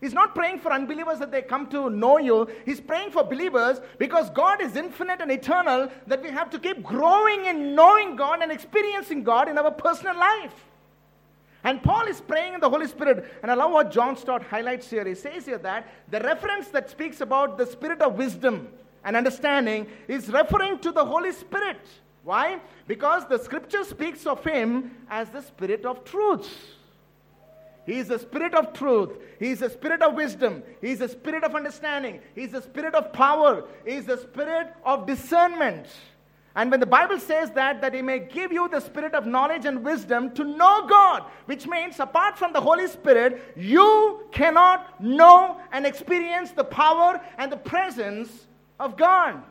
[0.00, 2.48] He's not praying for unbelievers that they come to know you.
[2.64, 6.84] He's praying for believers because God is infinite and eternal, that we have to keep
[6.84, 10.54] growing in knowing God and experiencing God in our personal life.
[11.64, 13.28] And Paul is praying in the Holy Spirit.
[13.42, 15.04] And I love what John Stott highlights here.
[15.04, 18.68] He says here that the reference that speaks about the spirit of wisdom
[19.08, 21.80] and understanding is referring to the Holy Spirit.
[22.24, 22.60] Why?
[22.86, 26.46] Because the scripture speaks of him as the spirit of truth.
[27.86, 29.12] He is the spirit of truth.
[29.38, 30.62] He is the spirit of wisdom.
[30.82, 32.20] He is the spirit of understanding.
[32.34, 33.64] He is the spirit of power.
[33.86, 35.86] He is the spirit of discernment.
[36.54, 39.64] And when the Bible says that, that He may give you the spirit of knowledge
[39.64, 45.58] and wisdom to know God, which means apart from the Holy Spirit, you cannot know
[45.72, 48.47] and experience the power and the presence
[48.78, 49.42] of God.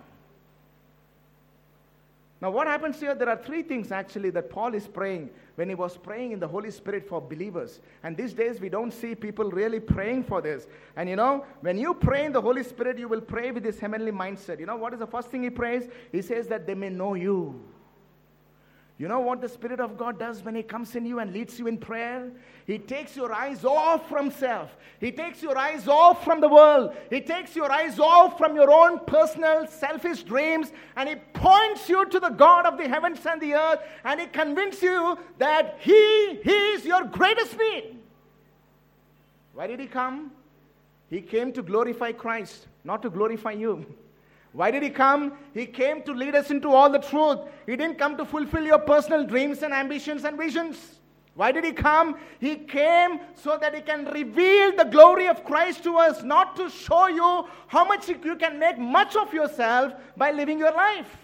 [2.39, 3.15] Now, what happens here?
[3.15, 6.47] There are three things actually that Paul is praying when he was praying in the
[6.47, 7.79] Holy Spirit for believers.
[8.03, 10.67] And these days, we don't see people really praying for this.
[10.95, 13.79] And you know, when you pray in the Holy Spirit, you will pray with this
[13.79, 14.59] heavenly mindset.
[14.59, 15.89] You know, what is the first thing he prays?
[16.11, 17.59] He says that they may know you.
[18.99, 21.59] You know what the Spirit of God does when He comes in you and leads
[21.59, 22.31] you in prayer?
[22.65, 24.75] He takes your eyes off from self.
[24.99, 26.95] He takes your eyes off from the world.
[27.11, 32.05] He takes your eyes off from your own personal, selfish dreams and He points you
[32.07, 35.93] to the God of the heavens and the earth and He convinces you that He,
[35.93, 37.99] is your greatest need.
[39.53, 40.31] Why did He come?
[41.09, 43.85] He came to glorify Christ, not to glorify you.
[44.57, 45.33] Why did he come?
[45.53, 47.41] He came to lead us into all the truth.
[47.67, 50.99] He didn't come to fulfill your personal dreams and ambitions and visions.
[51.35, 52.17] Why did he come?
[52.39, 56.71] He came so that he can reveal the glory of Christ to us, not to
[56.71, 61.15] show you how much you can make much of yourself by living your life.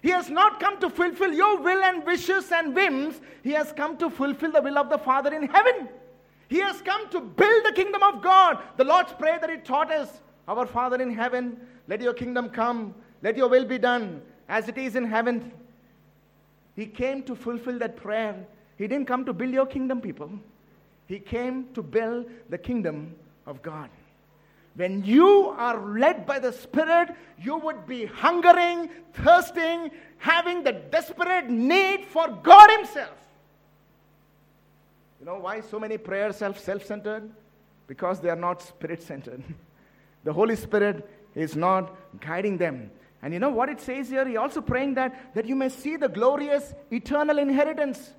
[0.00, 3.20] He has not come to fulfill your will and wishes and whims.
[3.42, 5.90] He has come to fulfill the will of the Father in heaven.
[6.48, 8.60] He has come to build the kingdom of God.
[8.78, 12.94] The Lord's Prayer that He taught us Our Father in heaven, let your kingdom come.
[13.22, 15.52] Let your will be done as it is in heaven.
[16.76, 18.46] He came to fulfill that prayer.
[18.76, 20.30] He didn't come to build your kingdom, people.
[21.06, 23.14] He came to build the kingdom
[23.46, 23.90] of God.
[24.74, 31.48] When you are led by the Spirit, you would be hungering, thirsting, having the desperate
[31.48, 33.16] need for God Himself.
[35.20, 37.30] You know why so many prayers are self centered?
[37.86, 39.42] Because they are not spirit centered.
[40.24, 42.90] The Holy Spirit is not guiding them.
[43.22, 44.28] And you know what it says here?
[44.28, 48.12] He also praying that, that you may see the glorious eternal inheritance.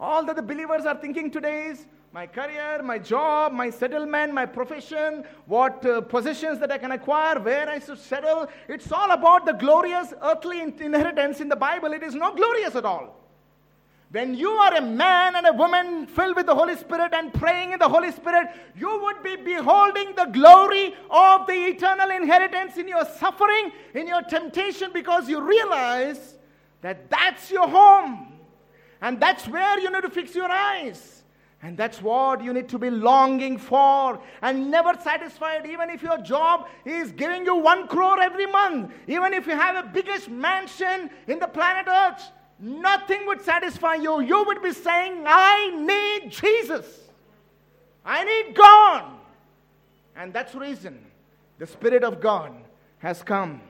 [0.00, 4.46] All that the believers are thinking today is my career, my job, my settlement, my
[4.46, 8.48] profession, what uh, positions that I can acquire, where I should settle.
[8.68, 11.92] It's all about the glorious earthly inheritance in the Bible.
[11.92, 13.25] It is not glorious at all.
[14.10, 17.72] When you are a man and a woman filled with the Holy Spirit and praying
[17.72, 22.86] in the Holy Spirit, you would be beholding the glory of the eternal inheritance in
[22.86, 26.36] your suffering, in your temptation, because you realize
[26.82, 28.38] that that's your home.
[29.00, 31.24] And that's where you need to fix your eyes.
[31.62, 35.66] And that's what you need to be longing for and never satisfied.
[35.66, 39.84] Even if your job is giving you one crore every month, even if you have
[39.84, 44.20] a biggest mansion in the planet Earth, Nothing would satisfy you.
[44.20, 46.86] You would be saying, I need Jesus.
[48.04, 49.04] I need God.
[50.16, 51.04] And that's the reason
[51.58, 52.52] the Spirit of God
[52.98, 53.60] has come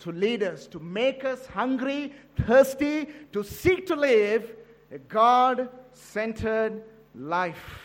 [0.00, 2.12] to lead us, to make us hungry,
[2.46, 4.54] thirsty, to seek to live
[4.92, 6.82] a God centered
[7.14, 7.82] life.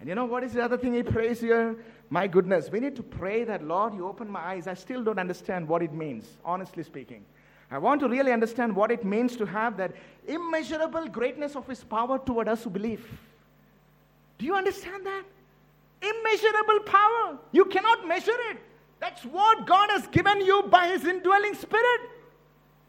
[0.00, 1.76] And you know what is the other thing he prays here?
[2.08, 4.66] My goodness, we need to pray that, Lord, you open my eyes.
[4.66, 7.24] I still don't understand what it means, honestly speaking.
[7.70, 9.92] I want to really understand what it means to have that
[10.26, 13.06] immeasurable greatness of His power toward us who believe.
[14.38, 15.24] Do you understand that?
[16.02, 17.38] Immeasurable power.
[17.52, 18.58] You cannot measure it.
[19.00, 22.00] That's what God has given you by His indwelling Spirit.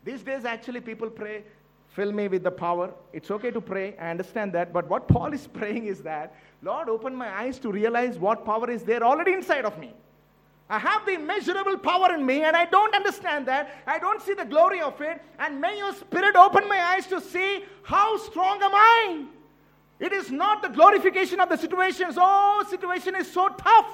[0.03, 1.43] These days, actually, people pray,
[1.89, 2.91] fill me with the power.
[3.13, 4.71] It's okay to pray, I understand that.
[4.71, 8.69] But what Paul is praying is that, Lord, open my eyes to realize what power
[8.69, 9.93] is there already inside of me.
[10.69, 13.73] I have the immeasurable power in me, and I don't understand that.
[13.87, 15.21] I don't see the glory of it.
[15.39, 19.25] And may your spirit open my eyes to see how strong am I.
[19.99, 22.15] It is not the glorification of the situations.
[22.17, 23.87] Oh, situation is so tough.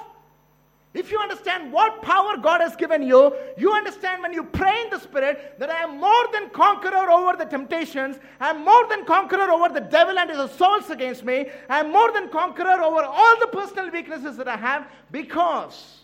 [0.94, 4.90] If you understand what power God has given you, you understand when you pray in
[4.90, 8.16] the Spirit that I am more than conqueror over the temptations.
[8.38, 11.50] I am more than conqueror over the devil and his assaults against me.
[11.68, 16.03] I am more than conqueror over all the personal weaknesses that I have because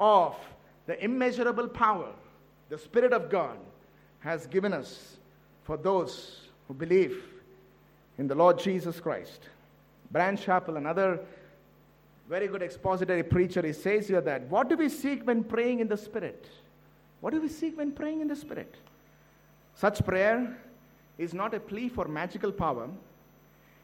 [0.00, 0.34] of
[0.86, 2.08] the immeasurable power
[2.70, 3.58] the Spirit of God
[4.20, 5.16] has given us
[5.64, 7.22] for those who believe
[8.18, 9.48] in the Lord Jesus Christ.
[10.10, 11.20] Bryan Chapell, another
[12.28, 15.88] very good expository preacher, he says here that what do we seek when praying in
[15.88, 16.46] the Spirit?
[17.20, 18.74] What do we seek when praying in the Spirit?
[19.74, 20.56] Such prayer
[21.18, 22.88] is not a plea for magical power.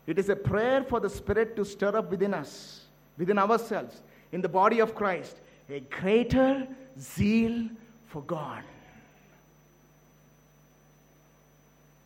[0.07, 2.85] It is a prayer for the Spirit to stir up within us,
[3.19, 4.03] within ourselves,
[4.33, 6.67] in the body of Christ, a greater
[6.99, 7.69] zeal
[8.07, 8.63] for God.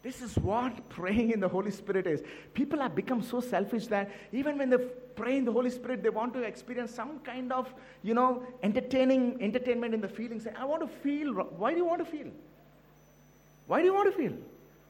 [0.03, 2.23] This is what praying in the Holy Spirit is.
[2.55, 4.79] People have become so selfish that even when they
[5.14, 9.37] pray in the Holy Spirit, they want to experience some kind of, you know, entertaining
[9.42, 10.46] entertainment in the feelings.
[10.59, 11.35] I want to feel.
[11.35, 12.29] Why do you want to feel?
[13.66, 14.33] Why do you want to feel?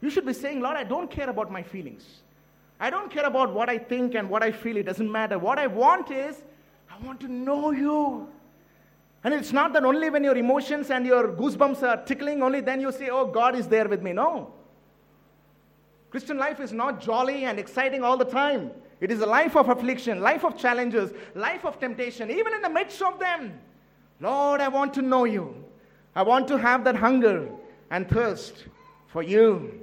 [0.01, 2.23] You should be saying, Lord, I don't care about my feelings.
[2.79, 4.77] I don't care about what I think and what I feel.
[4.79, 5.39] It doesn't matter.
[5.39, 6.43] What I want is,
[6.91, 8.29] I want to know you.
[9.23, 12.81] And it's not that only when your emotions and your goosebumps are tickling, only then
[12.81, 14.13] you say, Oh, God is there with me.
[14.13, 14.55] No.
[16.11, 18.71] Christian life is not jolly and exciting all the time.
[19.01, 22.69] It is a life of affliction, life of challenges, life of temptation, even in the
[22.69, 23.59] midst of them.
[24.21, 25.55] Lord, I want to know you.
[26.15, 27.49] I want to have that hunger
[27.91, 28.67] and thirst
[29.07, 29.81] for you.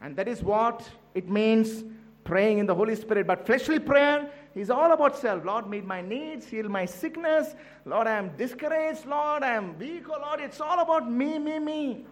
[0.00, 1.84] And that is what it means
[2.24, 3.26] praying in the Holy Spirit.
[3.26, 4.30] But fleshly prayer
[4.62, 5.44] is all about self.
[5.44, 7.54] Lord, meet my needs, heal my sickness.
[7.84, 9.04] Lord, I am discouraged.
[9.04, 10.04] Lord, I am weak.
[10.08, 12.06] Oh, Lord, it's all about me, me, me.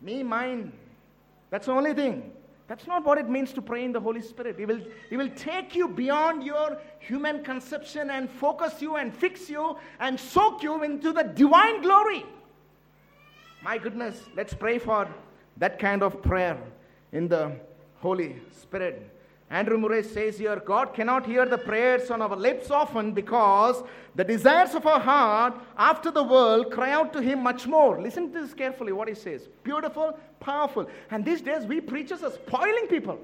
[0.00, 0.72] Me, mine.
[1.50, 2.32] That's the only thing.
[2.68, 4.58] That's not what it means to pray in the Holy Spirit.
[4.58, 4.80] He will,
[5.10, 10.18] he will take you beyond your human conception and focus you and fix you and
[10.18, 12.24] soak you into the divine glory.
[13.62, 15.08] My goodness, let's pray for
[15.58, 16.58] that kind of prayer
[17.12, 17.52] in the
[17.98, 19.19] Holy Spirit.
[19.50, 23.82] Andrew Murray says here God cannot hear the prayers on our lips often because
[24.14, 28.00] the desires of our heart after the world cry out to Him much more.
[28.00, 29.48] Listen to this carefully, what He says.
[29.64, 30.88] Beautiful, powerful.
[31.10, 33.18] And these days, we preachers are spoiling people.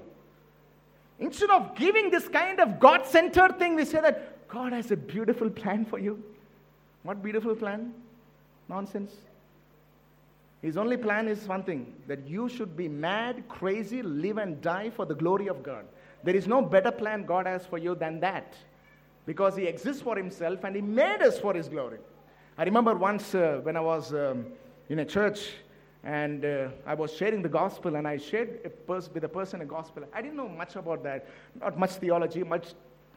[1.19, 4.97] Instead of giving this kind of God centered thing, we say that God has a
[4.97, 6.21] beautiful plan for you.
[7.03, 7.93] What beautiful plan?
[8.67, 9.13] Nonsense.
[10.61, 14.89] His only plan is one thing that you should be mad, crazy, live and die
[14.89, 15.85] for the glory of God.
[16.23, 18.53] There is no better plan God has for you than that
[19.25, 21.99] because He exists for Himself and He made us for His glory.
[22.57, 24.47] I remember once uh, when I was um,
[24.89, 25.51] in a church
[26.03, 29.61] and uh, I was sharing the gospel and I shared a pers- with a person
[29.61, 30.03] a gospel.
[30.13, 31.27] I didn't know much about that,
[31.59, 32.73] not much theology, much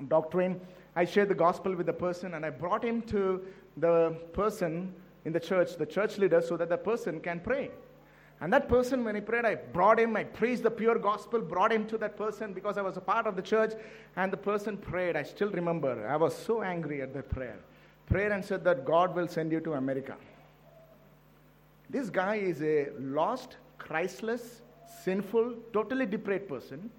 [0.08, 0.60] doctrine.
[0.96, 3.42] I shared the gospel with the person and I brought him to
[3.76, 4.92] the person
[5.24, 7.70] in the church, the church leader, so that the person can pray.
[8.40, 11.72] And that person, when he prayed, I brought him, I preached the pure gospel, brought
[11.72, 13.74] him to that person because I was a part of the church.
[14.16, 15.14] And the person prayed.
[15.14, 16.08] I still remember.
[16.08, 17.58] I was so angry at that prayer.
[18.06, 20.16] Prayed and said that God will send you to America.
[21.90, 24.62] This guy is a lost, Christless,
[25.04, 26.90] sinful, totally depraved person.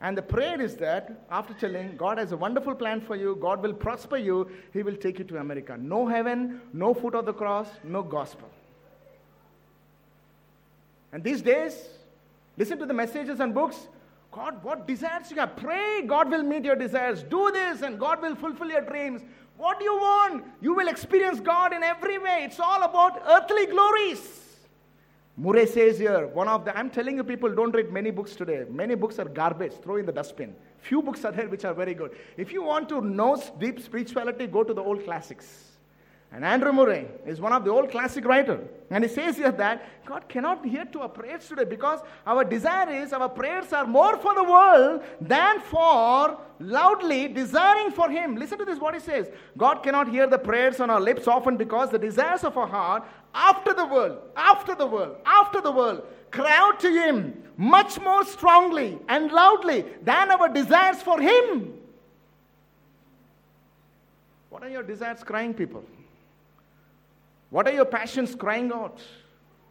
[0.00, 3.62] And the prayer is that after telling God has a wonderful plan for you, God
[3.62, 5.76] will prosper you, He will take you to America.
[5.76, 8.48] No heaven, no foot of the cross, no gospel.
[11.12, 11.88] And these days,
[12.56, 13.88] listen to the messages and books.
[14.30, 15.56] God, what desires you have?
[15.56, 17.22] Pray, God will meet your desires.
[17.22, 19.22] Do this, and God will fulfill your dreams.
[19.56, 20.44] What do you want?
[20.60, 22.42] You will experience God in every way.
[22.44, 24.44] It's all about earthly glories.
[25.36, 28.64] Murray says here, one of the, I'm telling you people, don't read many books today.
[28.68, 29.72] Many books are garbage.
[29.82, 30.54] Throw in the dustbin.
[30.78, 32.16] Few books are there which are very good.
[32.36, 35.67] If you want to know deep spirituality, go to the old classics.
[36.30, 38.68] And Andrew Murray is one of the old classic writers.
[38.90, 42.90] And he says here that God cannot hear to our prayers today because our desire
[43.02, 48.36] is our prayers are more for the world than for loudly desiring for Him.
[48.36, 49.30] Listen to this what he says.
[49.56, 53.04] God cannot hear the prayers on our lips often because the desires of our heart
[53.34, 58.24] after the world, after the world, after the world cry out to Him much more
[58.24, 61.72] strongly and loudly than our desires for Him.
[64.50, 65.84] What are your desires crying, people?
[67.50, 69.00] What are your passions crying out?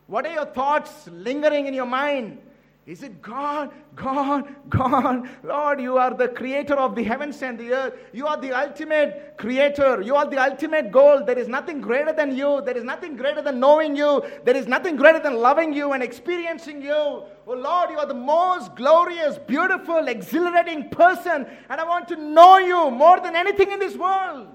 [0.08, 2.40] What are your thoughts lingering in your mind?
[2.88, 5.28] Is it God, God, God?
[5.44, 7.94] Lord, you are the creator of the heavens and the earth.
[8.14, 10.02] You are the ultimate creator.
[10.02, 11.26] You are the ultimate goal.
[11.26, 12.62] There is nothing greater than you.
[12.64, 14.24] There is nothing greater than knowing you.
[14.46, 16.94] There is nothing greater than loving you and experiencing you.
[16.94, 21.46] Oh Lord, you are the most glorious, beautiful, exhilarating person.
[21.70, 24.48] And I want to know you more than anything in this world.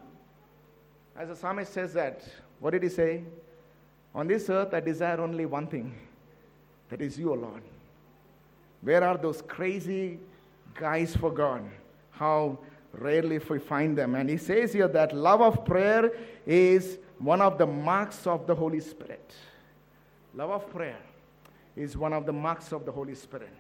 [1.18, 2.22] As the psalmist says that,
[2.62, 3.24] what did he say?
[4.14, 5.92] On this earth, I desire only one thing
[6.90, 7.62] that is you, Lord.
[8.82, 10.20] Where are those crazy
[10.74, 11.64] guys for God?
[12.12, 12.58] How
[12.92, 14.14] rarely we find them.
[14.14, 16.12] And he says here that love of prayer
[16.46, 19.34] is one of the marks of the Holy Spirit.
[20.32, 20.98] Love of prayer
[21.74, 23.52] is one of the marks of the Holy Spirit.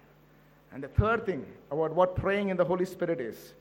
[0.72, 3.54] And the third thing about what praying in the Holy Spirit is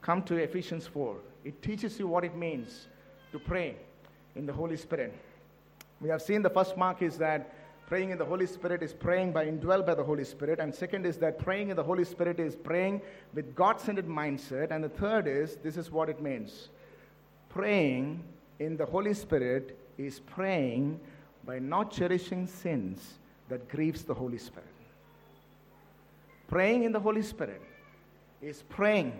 [0.00, 1.14] come to Ephesians 4.
[1.44, 2.86] It teaches you what it means
[3.32, 3.76] to pray
[4.36, 5.14] in the Holy Spirit.
[6.00, 7.54] We have seen the first mark is that
[7.86, 10.60] praying in the Holy Spirit is praying by indwelled by the Holy Spirit.
[10.60, 13.00] And second is that praying in the Holy Spirit is praying
[13.34, 14.70] with God centered mindset.
[14.70, 16.68] And the third is this is what it means
[17.48, 18.22] praying
[18.58, 21.00] in the Holy Spirit is praying
[21.44, 23.18] by not cherishing sins
[23.48, 24.68] that grieves the Holy Spirit.
[26.46, 27.62] Praying in the Holy Spirit
[28.40, 29.12] is praying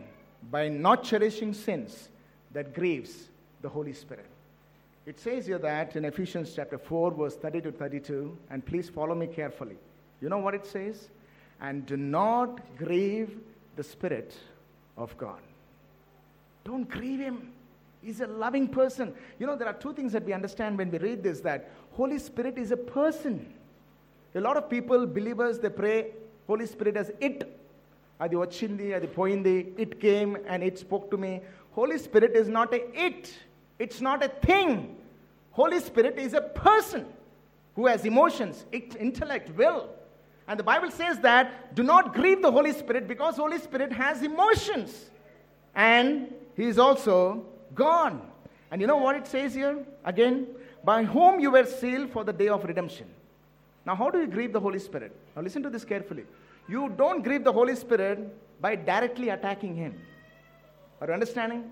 [0.51, 2.11] by not cherishing sins
[2.53, 3.29] that grieves
[3.63, 4.27] the Holy Spirit.
[5.09, 9.15] It says here that in Ephesians chapter 4, verse 30 to 32, and please follow
[9.15, 9.77] me carefully.
[10.21, 11.09] You know what it says?
[11.63, 13.39] And do not grieve
[13.77, 14.35] the Spirit
[14.99, 15.41] of God.
[16.63, 17.53] Don't grieve Him.
[18.03, 19.15] He's a loving person.
[19.39, 22.19] You know, there are two things that we understand when we read this that Holy
[22.19, 23.55] Spirit is a person.
[24.35, 26.09] A lot of people, believers, they pray,
[26.47, 27.51] Holy Spirit as it.
[28.21, 31.41] Adi vachindi, adi poindi, it came and it spoke to me.
[31.73, 33.33] Holy Spirit is not a it.
[33.79, 34.97] It's not a thing.
[35.53, 37.07] Holy Spirit is a person
[37.75, 39.89] who has emotions, intellect, will.
[40.49, 44.23] And the Bible says that do not grieve the Holy Spirit because Holy Spirit has
[44.23, 45.11] emotions.
[45.75, 48.21] And he is also God.
[48.71, 49.85] And you know what it says here?
[50.05, 50.47] Again,
[50.85, 53.07] by whom you were sealed for the day of redemption.
[53.87, 55.15] Now, how do you grieve the Holy Spirit?
[55.35, 56.25] Now, listen to this carefully.
[56.69, 58.19] You don't grieve the Holy Spirit
[58.61, 60.01] by directly attacking him.
[61.01, 61.71] Are you understanding?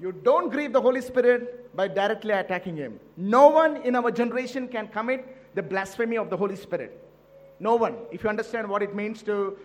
[0.00, 2.98] You don't grieve the Holy Spirit by directly attacking Him.
[3.16, 6.98] No one in our generation can commit the blasphemy of the Holy Spirit.
[7.60, 7.96] No one.
[8.10, 9.56] If you understand what it means to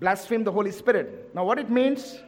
[0.00, 1.30] blaspheme the Holy Spirit.
[1.34, 2.20] Now, what it means,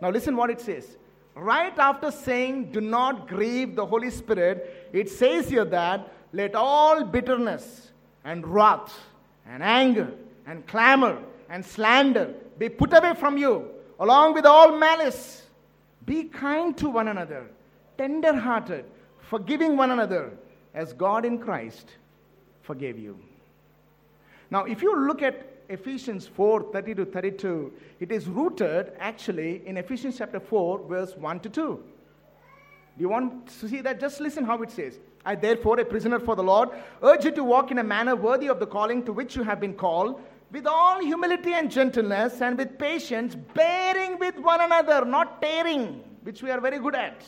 [0.00, 0.96] now listen what it says.
[1.34, 7.04] Right after saying, do not grieve the Holy Spirit, it says here that let all
[7.04, 7.92] bitterness
[8.24, 8.98] and wrath
[9.46, 10.10] and anger
[10.46, 11.18] and clamor
[11.48, 13.68] and slander be put away from you,
[14.00, 15.44] along with all malice
[16.08, 17.46] be kind to one another,
[17.98, 18.86] tender hearted,
[19.20, 20.32] forgiving one another,
[20.74, 21.90] as God in Christ
[22.62, 23.18] forgave you.
[24.50, 29.76] Now, if you look at Ephesians 4 30 to 32, it is rooted actually in
[29.76, 31.62] Ephesians chapter 4, verse 1 to 2.
[31.62, 34.00] Do you want to see that?
[34.00, 34.98] Just listen how it says.
[35.26, 36.70] I, therefore, a prisoner for the Lord,
[37.02, 39.60] urge you to walk in a manner worthy of the calling to which you have
[39.60, 40.20] been called
[40.50, 46.42] with all humility and gentleness and with patience, bearing with one another, not tearing, which
[46.42, 47.22] we are very good at,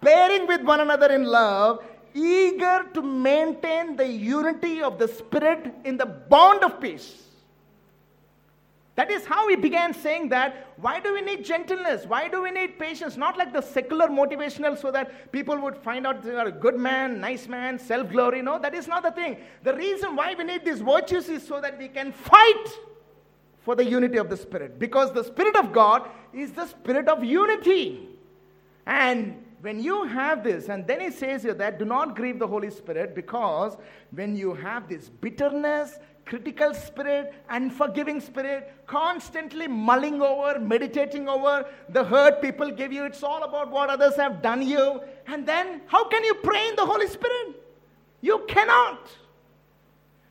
[0.00, 1.84] bearing with one another in love,
[2.14, 7.29] eager to maintain the unity of the Spirit in the bond of peace.
[9.00, 12.04] That is how he began saying that why do we need gentleness?
[12.04, 13.16] Why do we need patience?
[13.16, 16.76] Not like the secular motivational so that people would find out they are a good
[16.76, 18.42] man, nice man, self glory.
[18.42, 19.38] No, that is not the thing.
[19.62, 22.68] The reason why we need these virtues is so that we can fight
[23.60, 24.78] for the unity of the Spirit.
[24.78, 28.06] Because the Spirit of God is the Spirit of unity.
[28.84, 32.46] And when you have this, and then he says here that do not grieve the
[32.46, 33.78] Holy Spirit because
[34.10, 35.98] when you have this bitterness,
[36.30, 43.04] critical spirit, unforgiving spirit, constantly mulling over, meditating over the hurt people give you.
[43.04, 45.02] It's all about what others have done you.
[45.26, 47.60] And then, how can you pray in the Holy Spirit?
[48.20, 49.10] You cannot.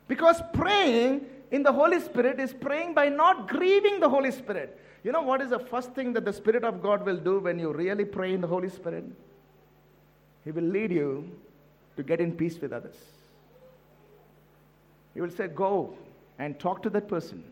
[0.08, 4.80] Because praying in the Holy Spirit is praying by not grieving the Holy Spirit.
[5.04, 7.60] You know what is the first thing that the Spirit of God will do when
[7.60, 9.04] you really pray in the Holy Spirit?
[10.46, 11.30] He will lead you
[11.98, 12.96] to get in peace with others.
[15.14, 15.94] He will say, Go
[16.38, 17.44] and talk to that person.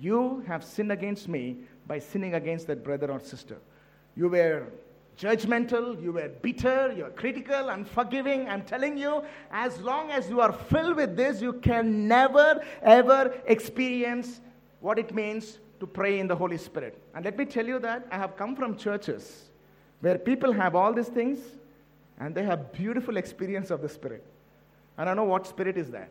[0.00, 3.58] You have sinned against me by sinning against that brother or sister.
[4.16, 4.66] You were
[5.18, 8.48] judgmental, you were bitter, you are critical, unforgiving.
[8.48, 13.34] I'm telling you, as long as you are filled with this, you can never, ever
[13.46, 14.40] experience
[14.80, 16.98] what it means to pray in the Holy Spirit.
[17.14, 19.50] And let me tell you that I have come from churches
[20.00, 21.38] where people have all these things
[22.18, 24.24] and they have beautiful experience of the Spirit.
[24.96, 26.10] And I know what spirit is that.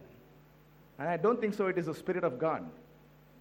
[1.02, 2.64] And I don't think so it is the Spirit of God.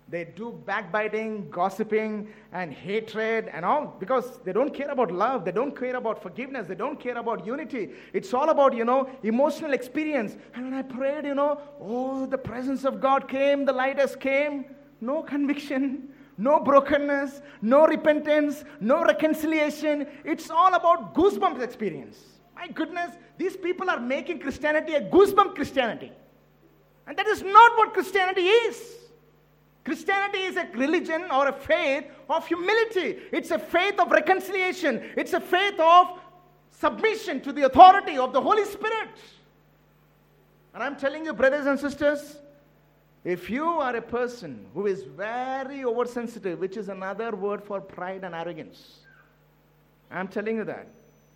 [0.09, 5.45] They do backbiting, gossiping, and hatred and all because they don't care about love.
[5.45, 6.67] They don't care about forgiveness.
[6.67, 7.91] They don't care about unity.
[8.15, 10.39] It's all about, you know, emotional experience.
[10.55, 14.17] And when I prayed, you know, oh, the presence of God came, the light has
[14.17, 14.65] came.
[15.03, 16.09] No conviction,
[16.39, 20.07] no brokenness, no repentance, no reconciliation.
[20.25, 22.17] It's all about goosebumps experience.
[22.57, 26.13] My goodness, these people are making Christianity a goosebump Christianity.
[27.11, 28.81] And that is not what Christianity is.
[29.85, 33.19] Christianity is a religion or a faith of humility.
[33.33, 35.03] It's a faith of reconciliation.
[35.17, 36.21] It's a faith of
[36.71, 39.09] submission to the authority of the Holy Spirit.
[40.73, 42.37] And I'm telling you, brothers and sisters,
[43.25, 48.23] if you are a person who is very oversensitive, which is another word for pride
[48.23, 49.01] and arrogance,
[50.13, 50.87] I'm telling you that.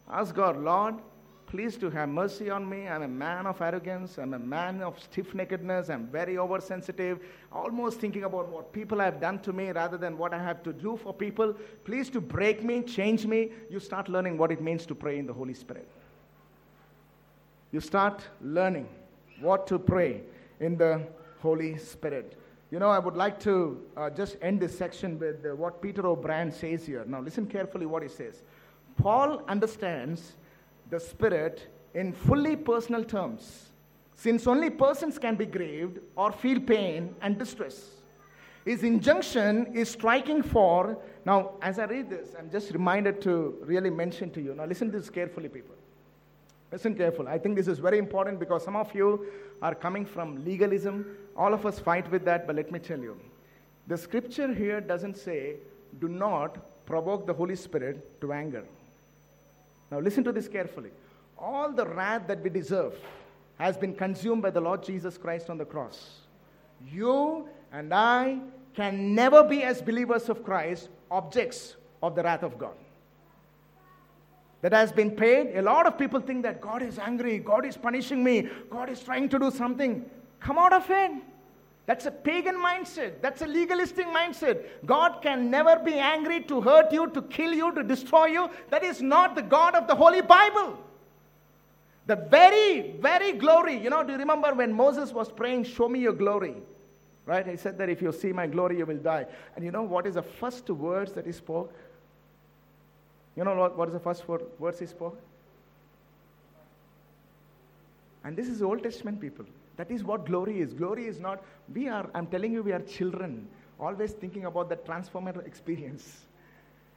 [0.08, 0.94] Ask God, Lord,
[1.54, 2.88] Please to have mercy on me.
[2.88, 4.18] I'm a man of arrogance.
[4.18, 5.88] I'm a man of stiff neckedness.
[5.88, 7.20] I'm very oversensitive,
[7.52, 10.72] almost thinking about what people have done to me rather than what I have to
[10.72, 11.54] do for people.
[11.84, 13.52] Please to break me, change me.
[13.70, 15.88] You start learning what it means to pray in the Holy Spirit.
[17.70, 18.88] You start learning
[19.38, 20.22] what to pray
[20.58, 21.02] in the
[21.38, 22.36] Holy Spirit.
[22.72, 26.04] You know, I would like to uh, just end this section with uh, what Peter
[26.04, 27.04] O'Brien says here.
[27.06, 28.42] Now, listen carefully what he says.
[28.96, 30.32] Paul understands
[30.94, 33.70] the Spirit in fully personal terms,
[34.14, 37.78] since only persons can be grieved or feel pain and distress.
[38.64, 43.90] His injunction is striking for, now, as I read this, I'm just reminded to really
[43.90, 44.54] mention to you.
[44.54, 45.74] Now, listen to this carefully, people.
[46.70, 47.28] Listen carefully.
[47.28, 49.26] I think this is very important because some of you
[49.62, 51.04] are coming from legalism.
[51.36, 53.18] All of us fight with that, but let me tell you.
[53.88, 55.56] The scripture here doesn't say,
[56.00, 58.64] do not provoke the Holy Spirit to anger.
[59.90, 60.90] Now, listen to this carefully.
[61.38, 62.94] All the wrath that we deserve
[63.58, 66.20] has been consumed by the Lord Jesus Christ on the cross.
[66.90, 68.40] You and I
[68.74, 72.74] can never be, as believers of Christ, objects of the wrath of God.
[74.62, 75.56] That has been paid.
[75.56, 79.00] A lot of people think that God is angry, God is punishing me, God is
[79.00, 80.08] trying to do something.
[80.40, 81.12] Come out of it.
[81.86, 83.20] That's a pagan mindset.
[83.20, 84.64] That's a legalistic mindset.
[84.86, 88.48] God can never be angry to hurt you, to kill you, to destroy you.
[88.70, 90.78] That is not the God of the Holy Bible.
[92.06, 93.76] The very, very glory.
[93.76, 96.54] You know, do you remember when Moses was praying, Show me your glory?
[97.26, 97.46] Right?
[97.46, 99.26] He said that if you see my glory, you will die.
[99.56, 101.74] And you know what is the first words that he spoke?
[103.36, 105.20] You know what, what is the first words he spoke?
[108.22, 109.44] And this is Old Testament people.
[109.76, 110.72] That is what glory is.
[110.72, 113.48] Glory is not, we are, I'm telling you, we are children,
[113.80, 116.26] always thinking about the transformative experience.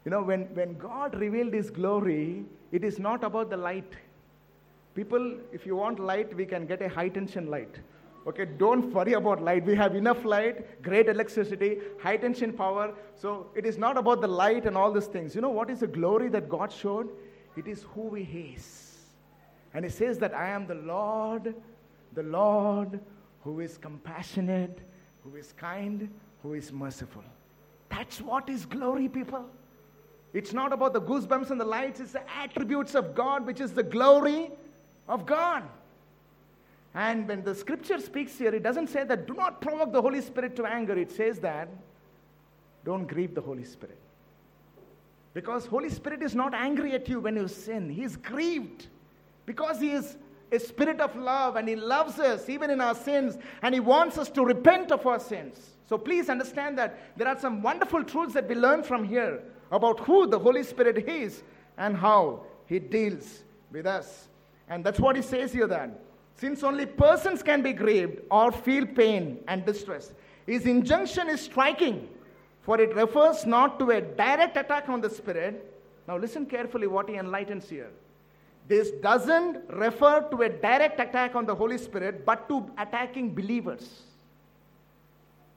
[0.06, 3.92] You know, when, when God revealed His glory, it is not about the light.
[4.96, 7.76] People, if you want light, we can get a high tension light.
[8.28, 9.66] Okay, don't worry about light.
[9.66, 12.94] We have enough light, great electricity, high tension power.
[13.16, 15.34] So it is not about the light and all these things.
[15.34, 17.10] You know what is the glory that God showed?
[17.56, 18.96] It is who He is.
[19.74, 21.56] And He says that I am the Lord
[22.18, 23.00] the Lord
[23.44, 24.80] who is compassionate,
[25.24, 26.10] who is kind,
[26.42, 27.24] who is merciful.
[27.90, 29.46] That's what is glory, people.
[30.34, 33.72] It's not about the goosebumps and the lights, it's the attributes of God, which is
[33.72, 34.50] the glory
[35.08, 35.62] of God.
[36.96, 40.22] And when the scripture speaks here, it doesn't say that do not provoke the Holy
[40.22, 40.98] Spirit to anger.
[40.98, 41.70] It says that
[42.84, 44.00] don't grieve the Holy Spirit.
[45.36, 47.92] Because Holy Spirit is not angry at you when you sin.
[47.92, 48.88] He is grieved
[49.46, 50.18] because he is
[50.52, 54.18] a spirit of love and He loves us even in our sins and He wants
[54.18, 55.76] us to repent of our sins.
[55.88, 59.42] So please understand that there are some wonderful truths that we learn from here
[59.72, 61.44] about who the Holy Spirit is
[61.78, 64.28] and how He deals with us.
[64.70, 65.94] And that's what He says here then.
[66.36, 70.14] Since only persons can be grieved or feel pain and distress,
[70.46, 72.08] His injunction is striking,
[72.62, 75.74] for it refers not to a direct attack on the Spirit.
[76.08, 77.90] Now listen carefully what He enlightens here
[78.68, 84.04] this doesn't refer to a direct attack on the Holy Spirit, but to attacking believers.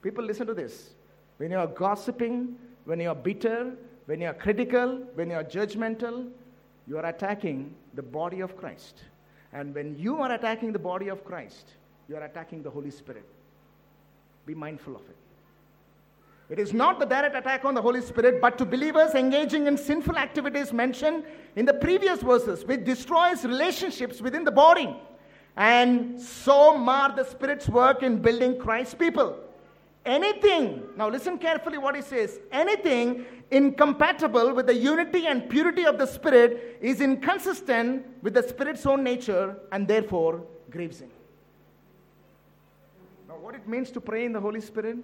[0.01, 0.91] People, listen to this.
[1.37, 2.55] When you are gossiping,
[2.85, 3.73] when you're bitter,
[4.05, 6.29] when you're critical, when you're judgmental,
[6.87, 9.03] you are attacking the body of Christ.
[9.53, 11.73] And when you are attacking the body of Christ,
[12.07, 13.25] you are attacking the Holy Spirit.
[14.45, 15.20] Be mindful of it.
[16.51, 19.77] It is not the direct attack on the Holy Spirit, but to believers engaging in
[19.77, 21.23] sinful activities mentioned
[21.55, 24.93] in the previous verses, which destroys relationships within the body
[25.55, 29.39] and so mar the Spirit's work in building Christ's people.
[30.05, 35.97] Anything, now listen carefully what he says anything incompatible with the unity and purity of
[35.97, 41.11] the Spirit is inconsistent with the Spirit's own nature and therefore grieves him.
[43.29, 44.97] Now, what it means to pray in the Holy Spirit?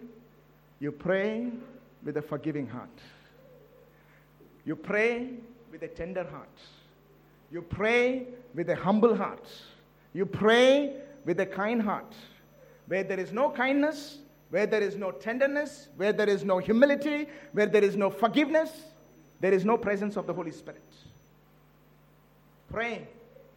[0.79, 1.49] You pray
[2.03, 2.99] with a forgiving heart.
[4.65, 5.29] You pray
[5.71, 6.57] with a tender heart.
[7.51, 9.47] You pray with a humble heart.
[10.13, 12.13] You pray with a kind heart.
[12.87, 14.19] Where there is no kindness,
[14.49, 18.71] where there is no tenderness, where there is no humility, where there is no forgiveness,
[19.39, 20.81] there is no presence of the Holy Spirit.
[22.69, 23.07] Praying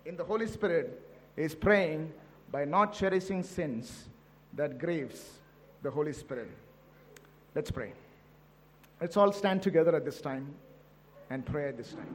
[0.04, 1.00] in the Holy Spirit
[1.36, 2.12] is praying
[2.50, 4.08] by not cherishing sins
[4.54, 5.30] that grieves
[5.82, 6.50] the Holy Spirit.
[7.54, 7.92] Let's pray.
[9.00, 10.54] Let's all stand together at this time
[11.30, 12.14] and pray at this time.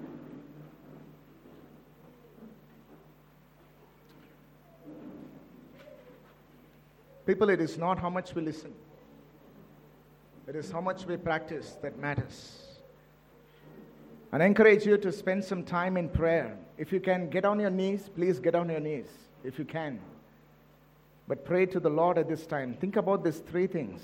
[7.25, 8.71] People, it is not how much we listen,
[10.47, 12.61] it is how much we practice that matters.
[14.31, 16.57] And I encourage you to spend some time in prayer.
[16.77, 19.07] If you can get on your knees, please get on your knees
[19.43, 19.99] if you can.
[21.27, 22.73] But pray to the Lord at this time.
[22.73, 24.01] Think about these three things.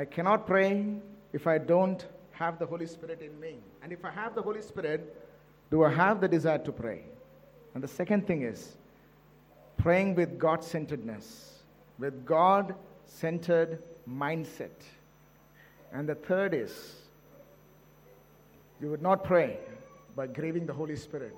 [0.00, 0.86] I cannot pray
[1.34, 3.56] if I don't have the Holy Spirit in me.
[3.82, 5.14] And if I have the Holy Spirit,
[5.70, 7.02] do I have the desire to pray?
[7.74, 8.76] And the second thing is,
[9.76, 11.58] praying with God centeredness,
[11.98, 12.74] with God
[13.04, 14.70] centered mindset.
[15.92, 17.02] And the third is,
[18.80, 19.58] you would not pray
[20.16, 21.36] by grieving the Holy Spirit,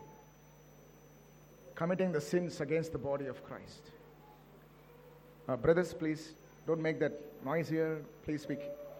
[1.74, 3.90] committing the sins against the body of Christ.
[5.48, 6.34] Uh, brothers, please
[6.66, 7.12] don't make that
[7.44, 8.02] noise here.
[8.24, 8.56] Please be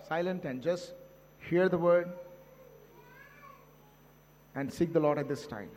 [0.09, 0.93] silent and just
[1.49, 2.13] hear the word
[4.55, 5.71] and seek the Lord at this time.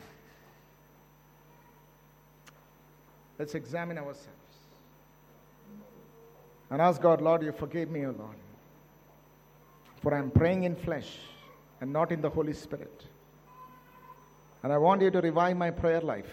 [3.38, 4.30] Let's examine ourselves
[6.70, 8.38] and ask God, Lord, you forgive me, O Lord,
[10.02, 11.18] for I'm praying in flesh
[11.82, 13.06] and not in the Holy Spirit.
[14.64, 16.32] And I want you to revive my prayer life.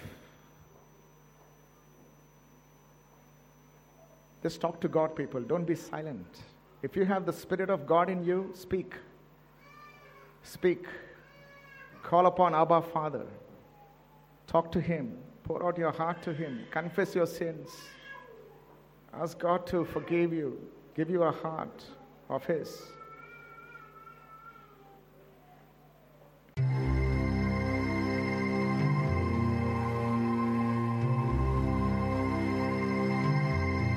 [4.42, 5.40] Just talk to God, people.
[5.40, 6.42] Don't be silent.
[6.82, 8.94] If you have the Spirit of God in you, speak.
[10.42, 10.86] Speak.
[12.02, 13.26] Call upon Abba Father.
[14.48, 15.16] Talk to Him.
[15.44, 16.66] Pour out your heart to Him.
[16.70, 17.70] Confess your sins.
[19.14, 20.58] Ask God to forgive you,
[20.96, 21.84] give you a heart
[22.28, 22.82] of His.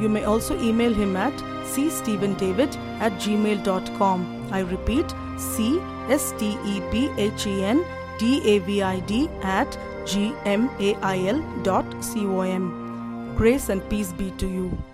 [0.00, 1.32] You may also email him at
[1.64, 4.48] cstephendavid at gmail.com.
[4.50, 7.84] I repeat, c s t e p h e n
[8.18, 10.62] d a v i d at gmail.com.
[13.36, 14.91] Grace and peace be to you.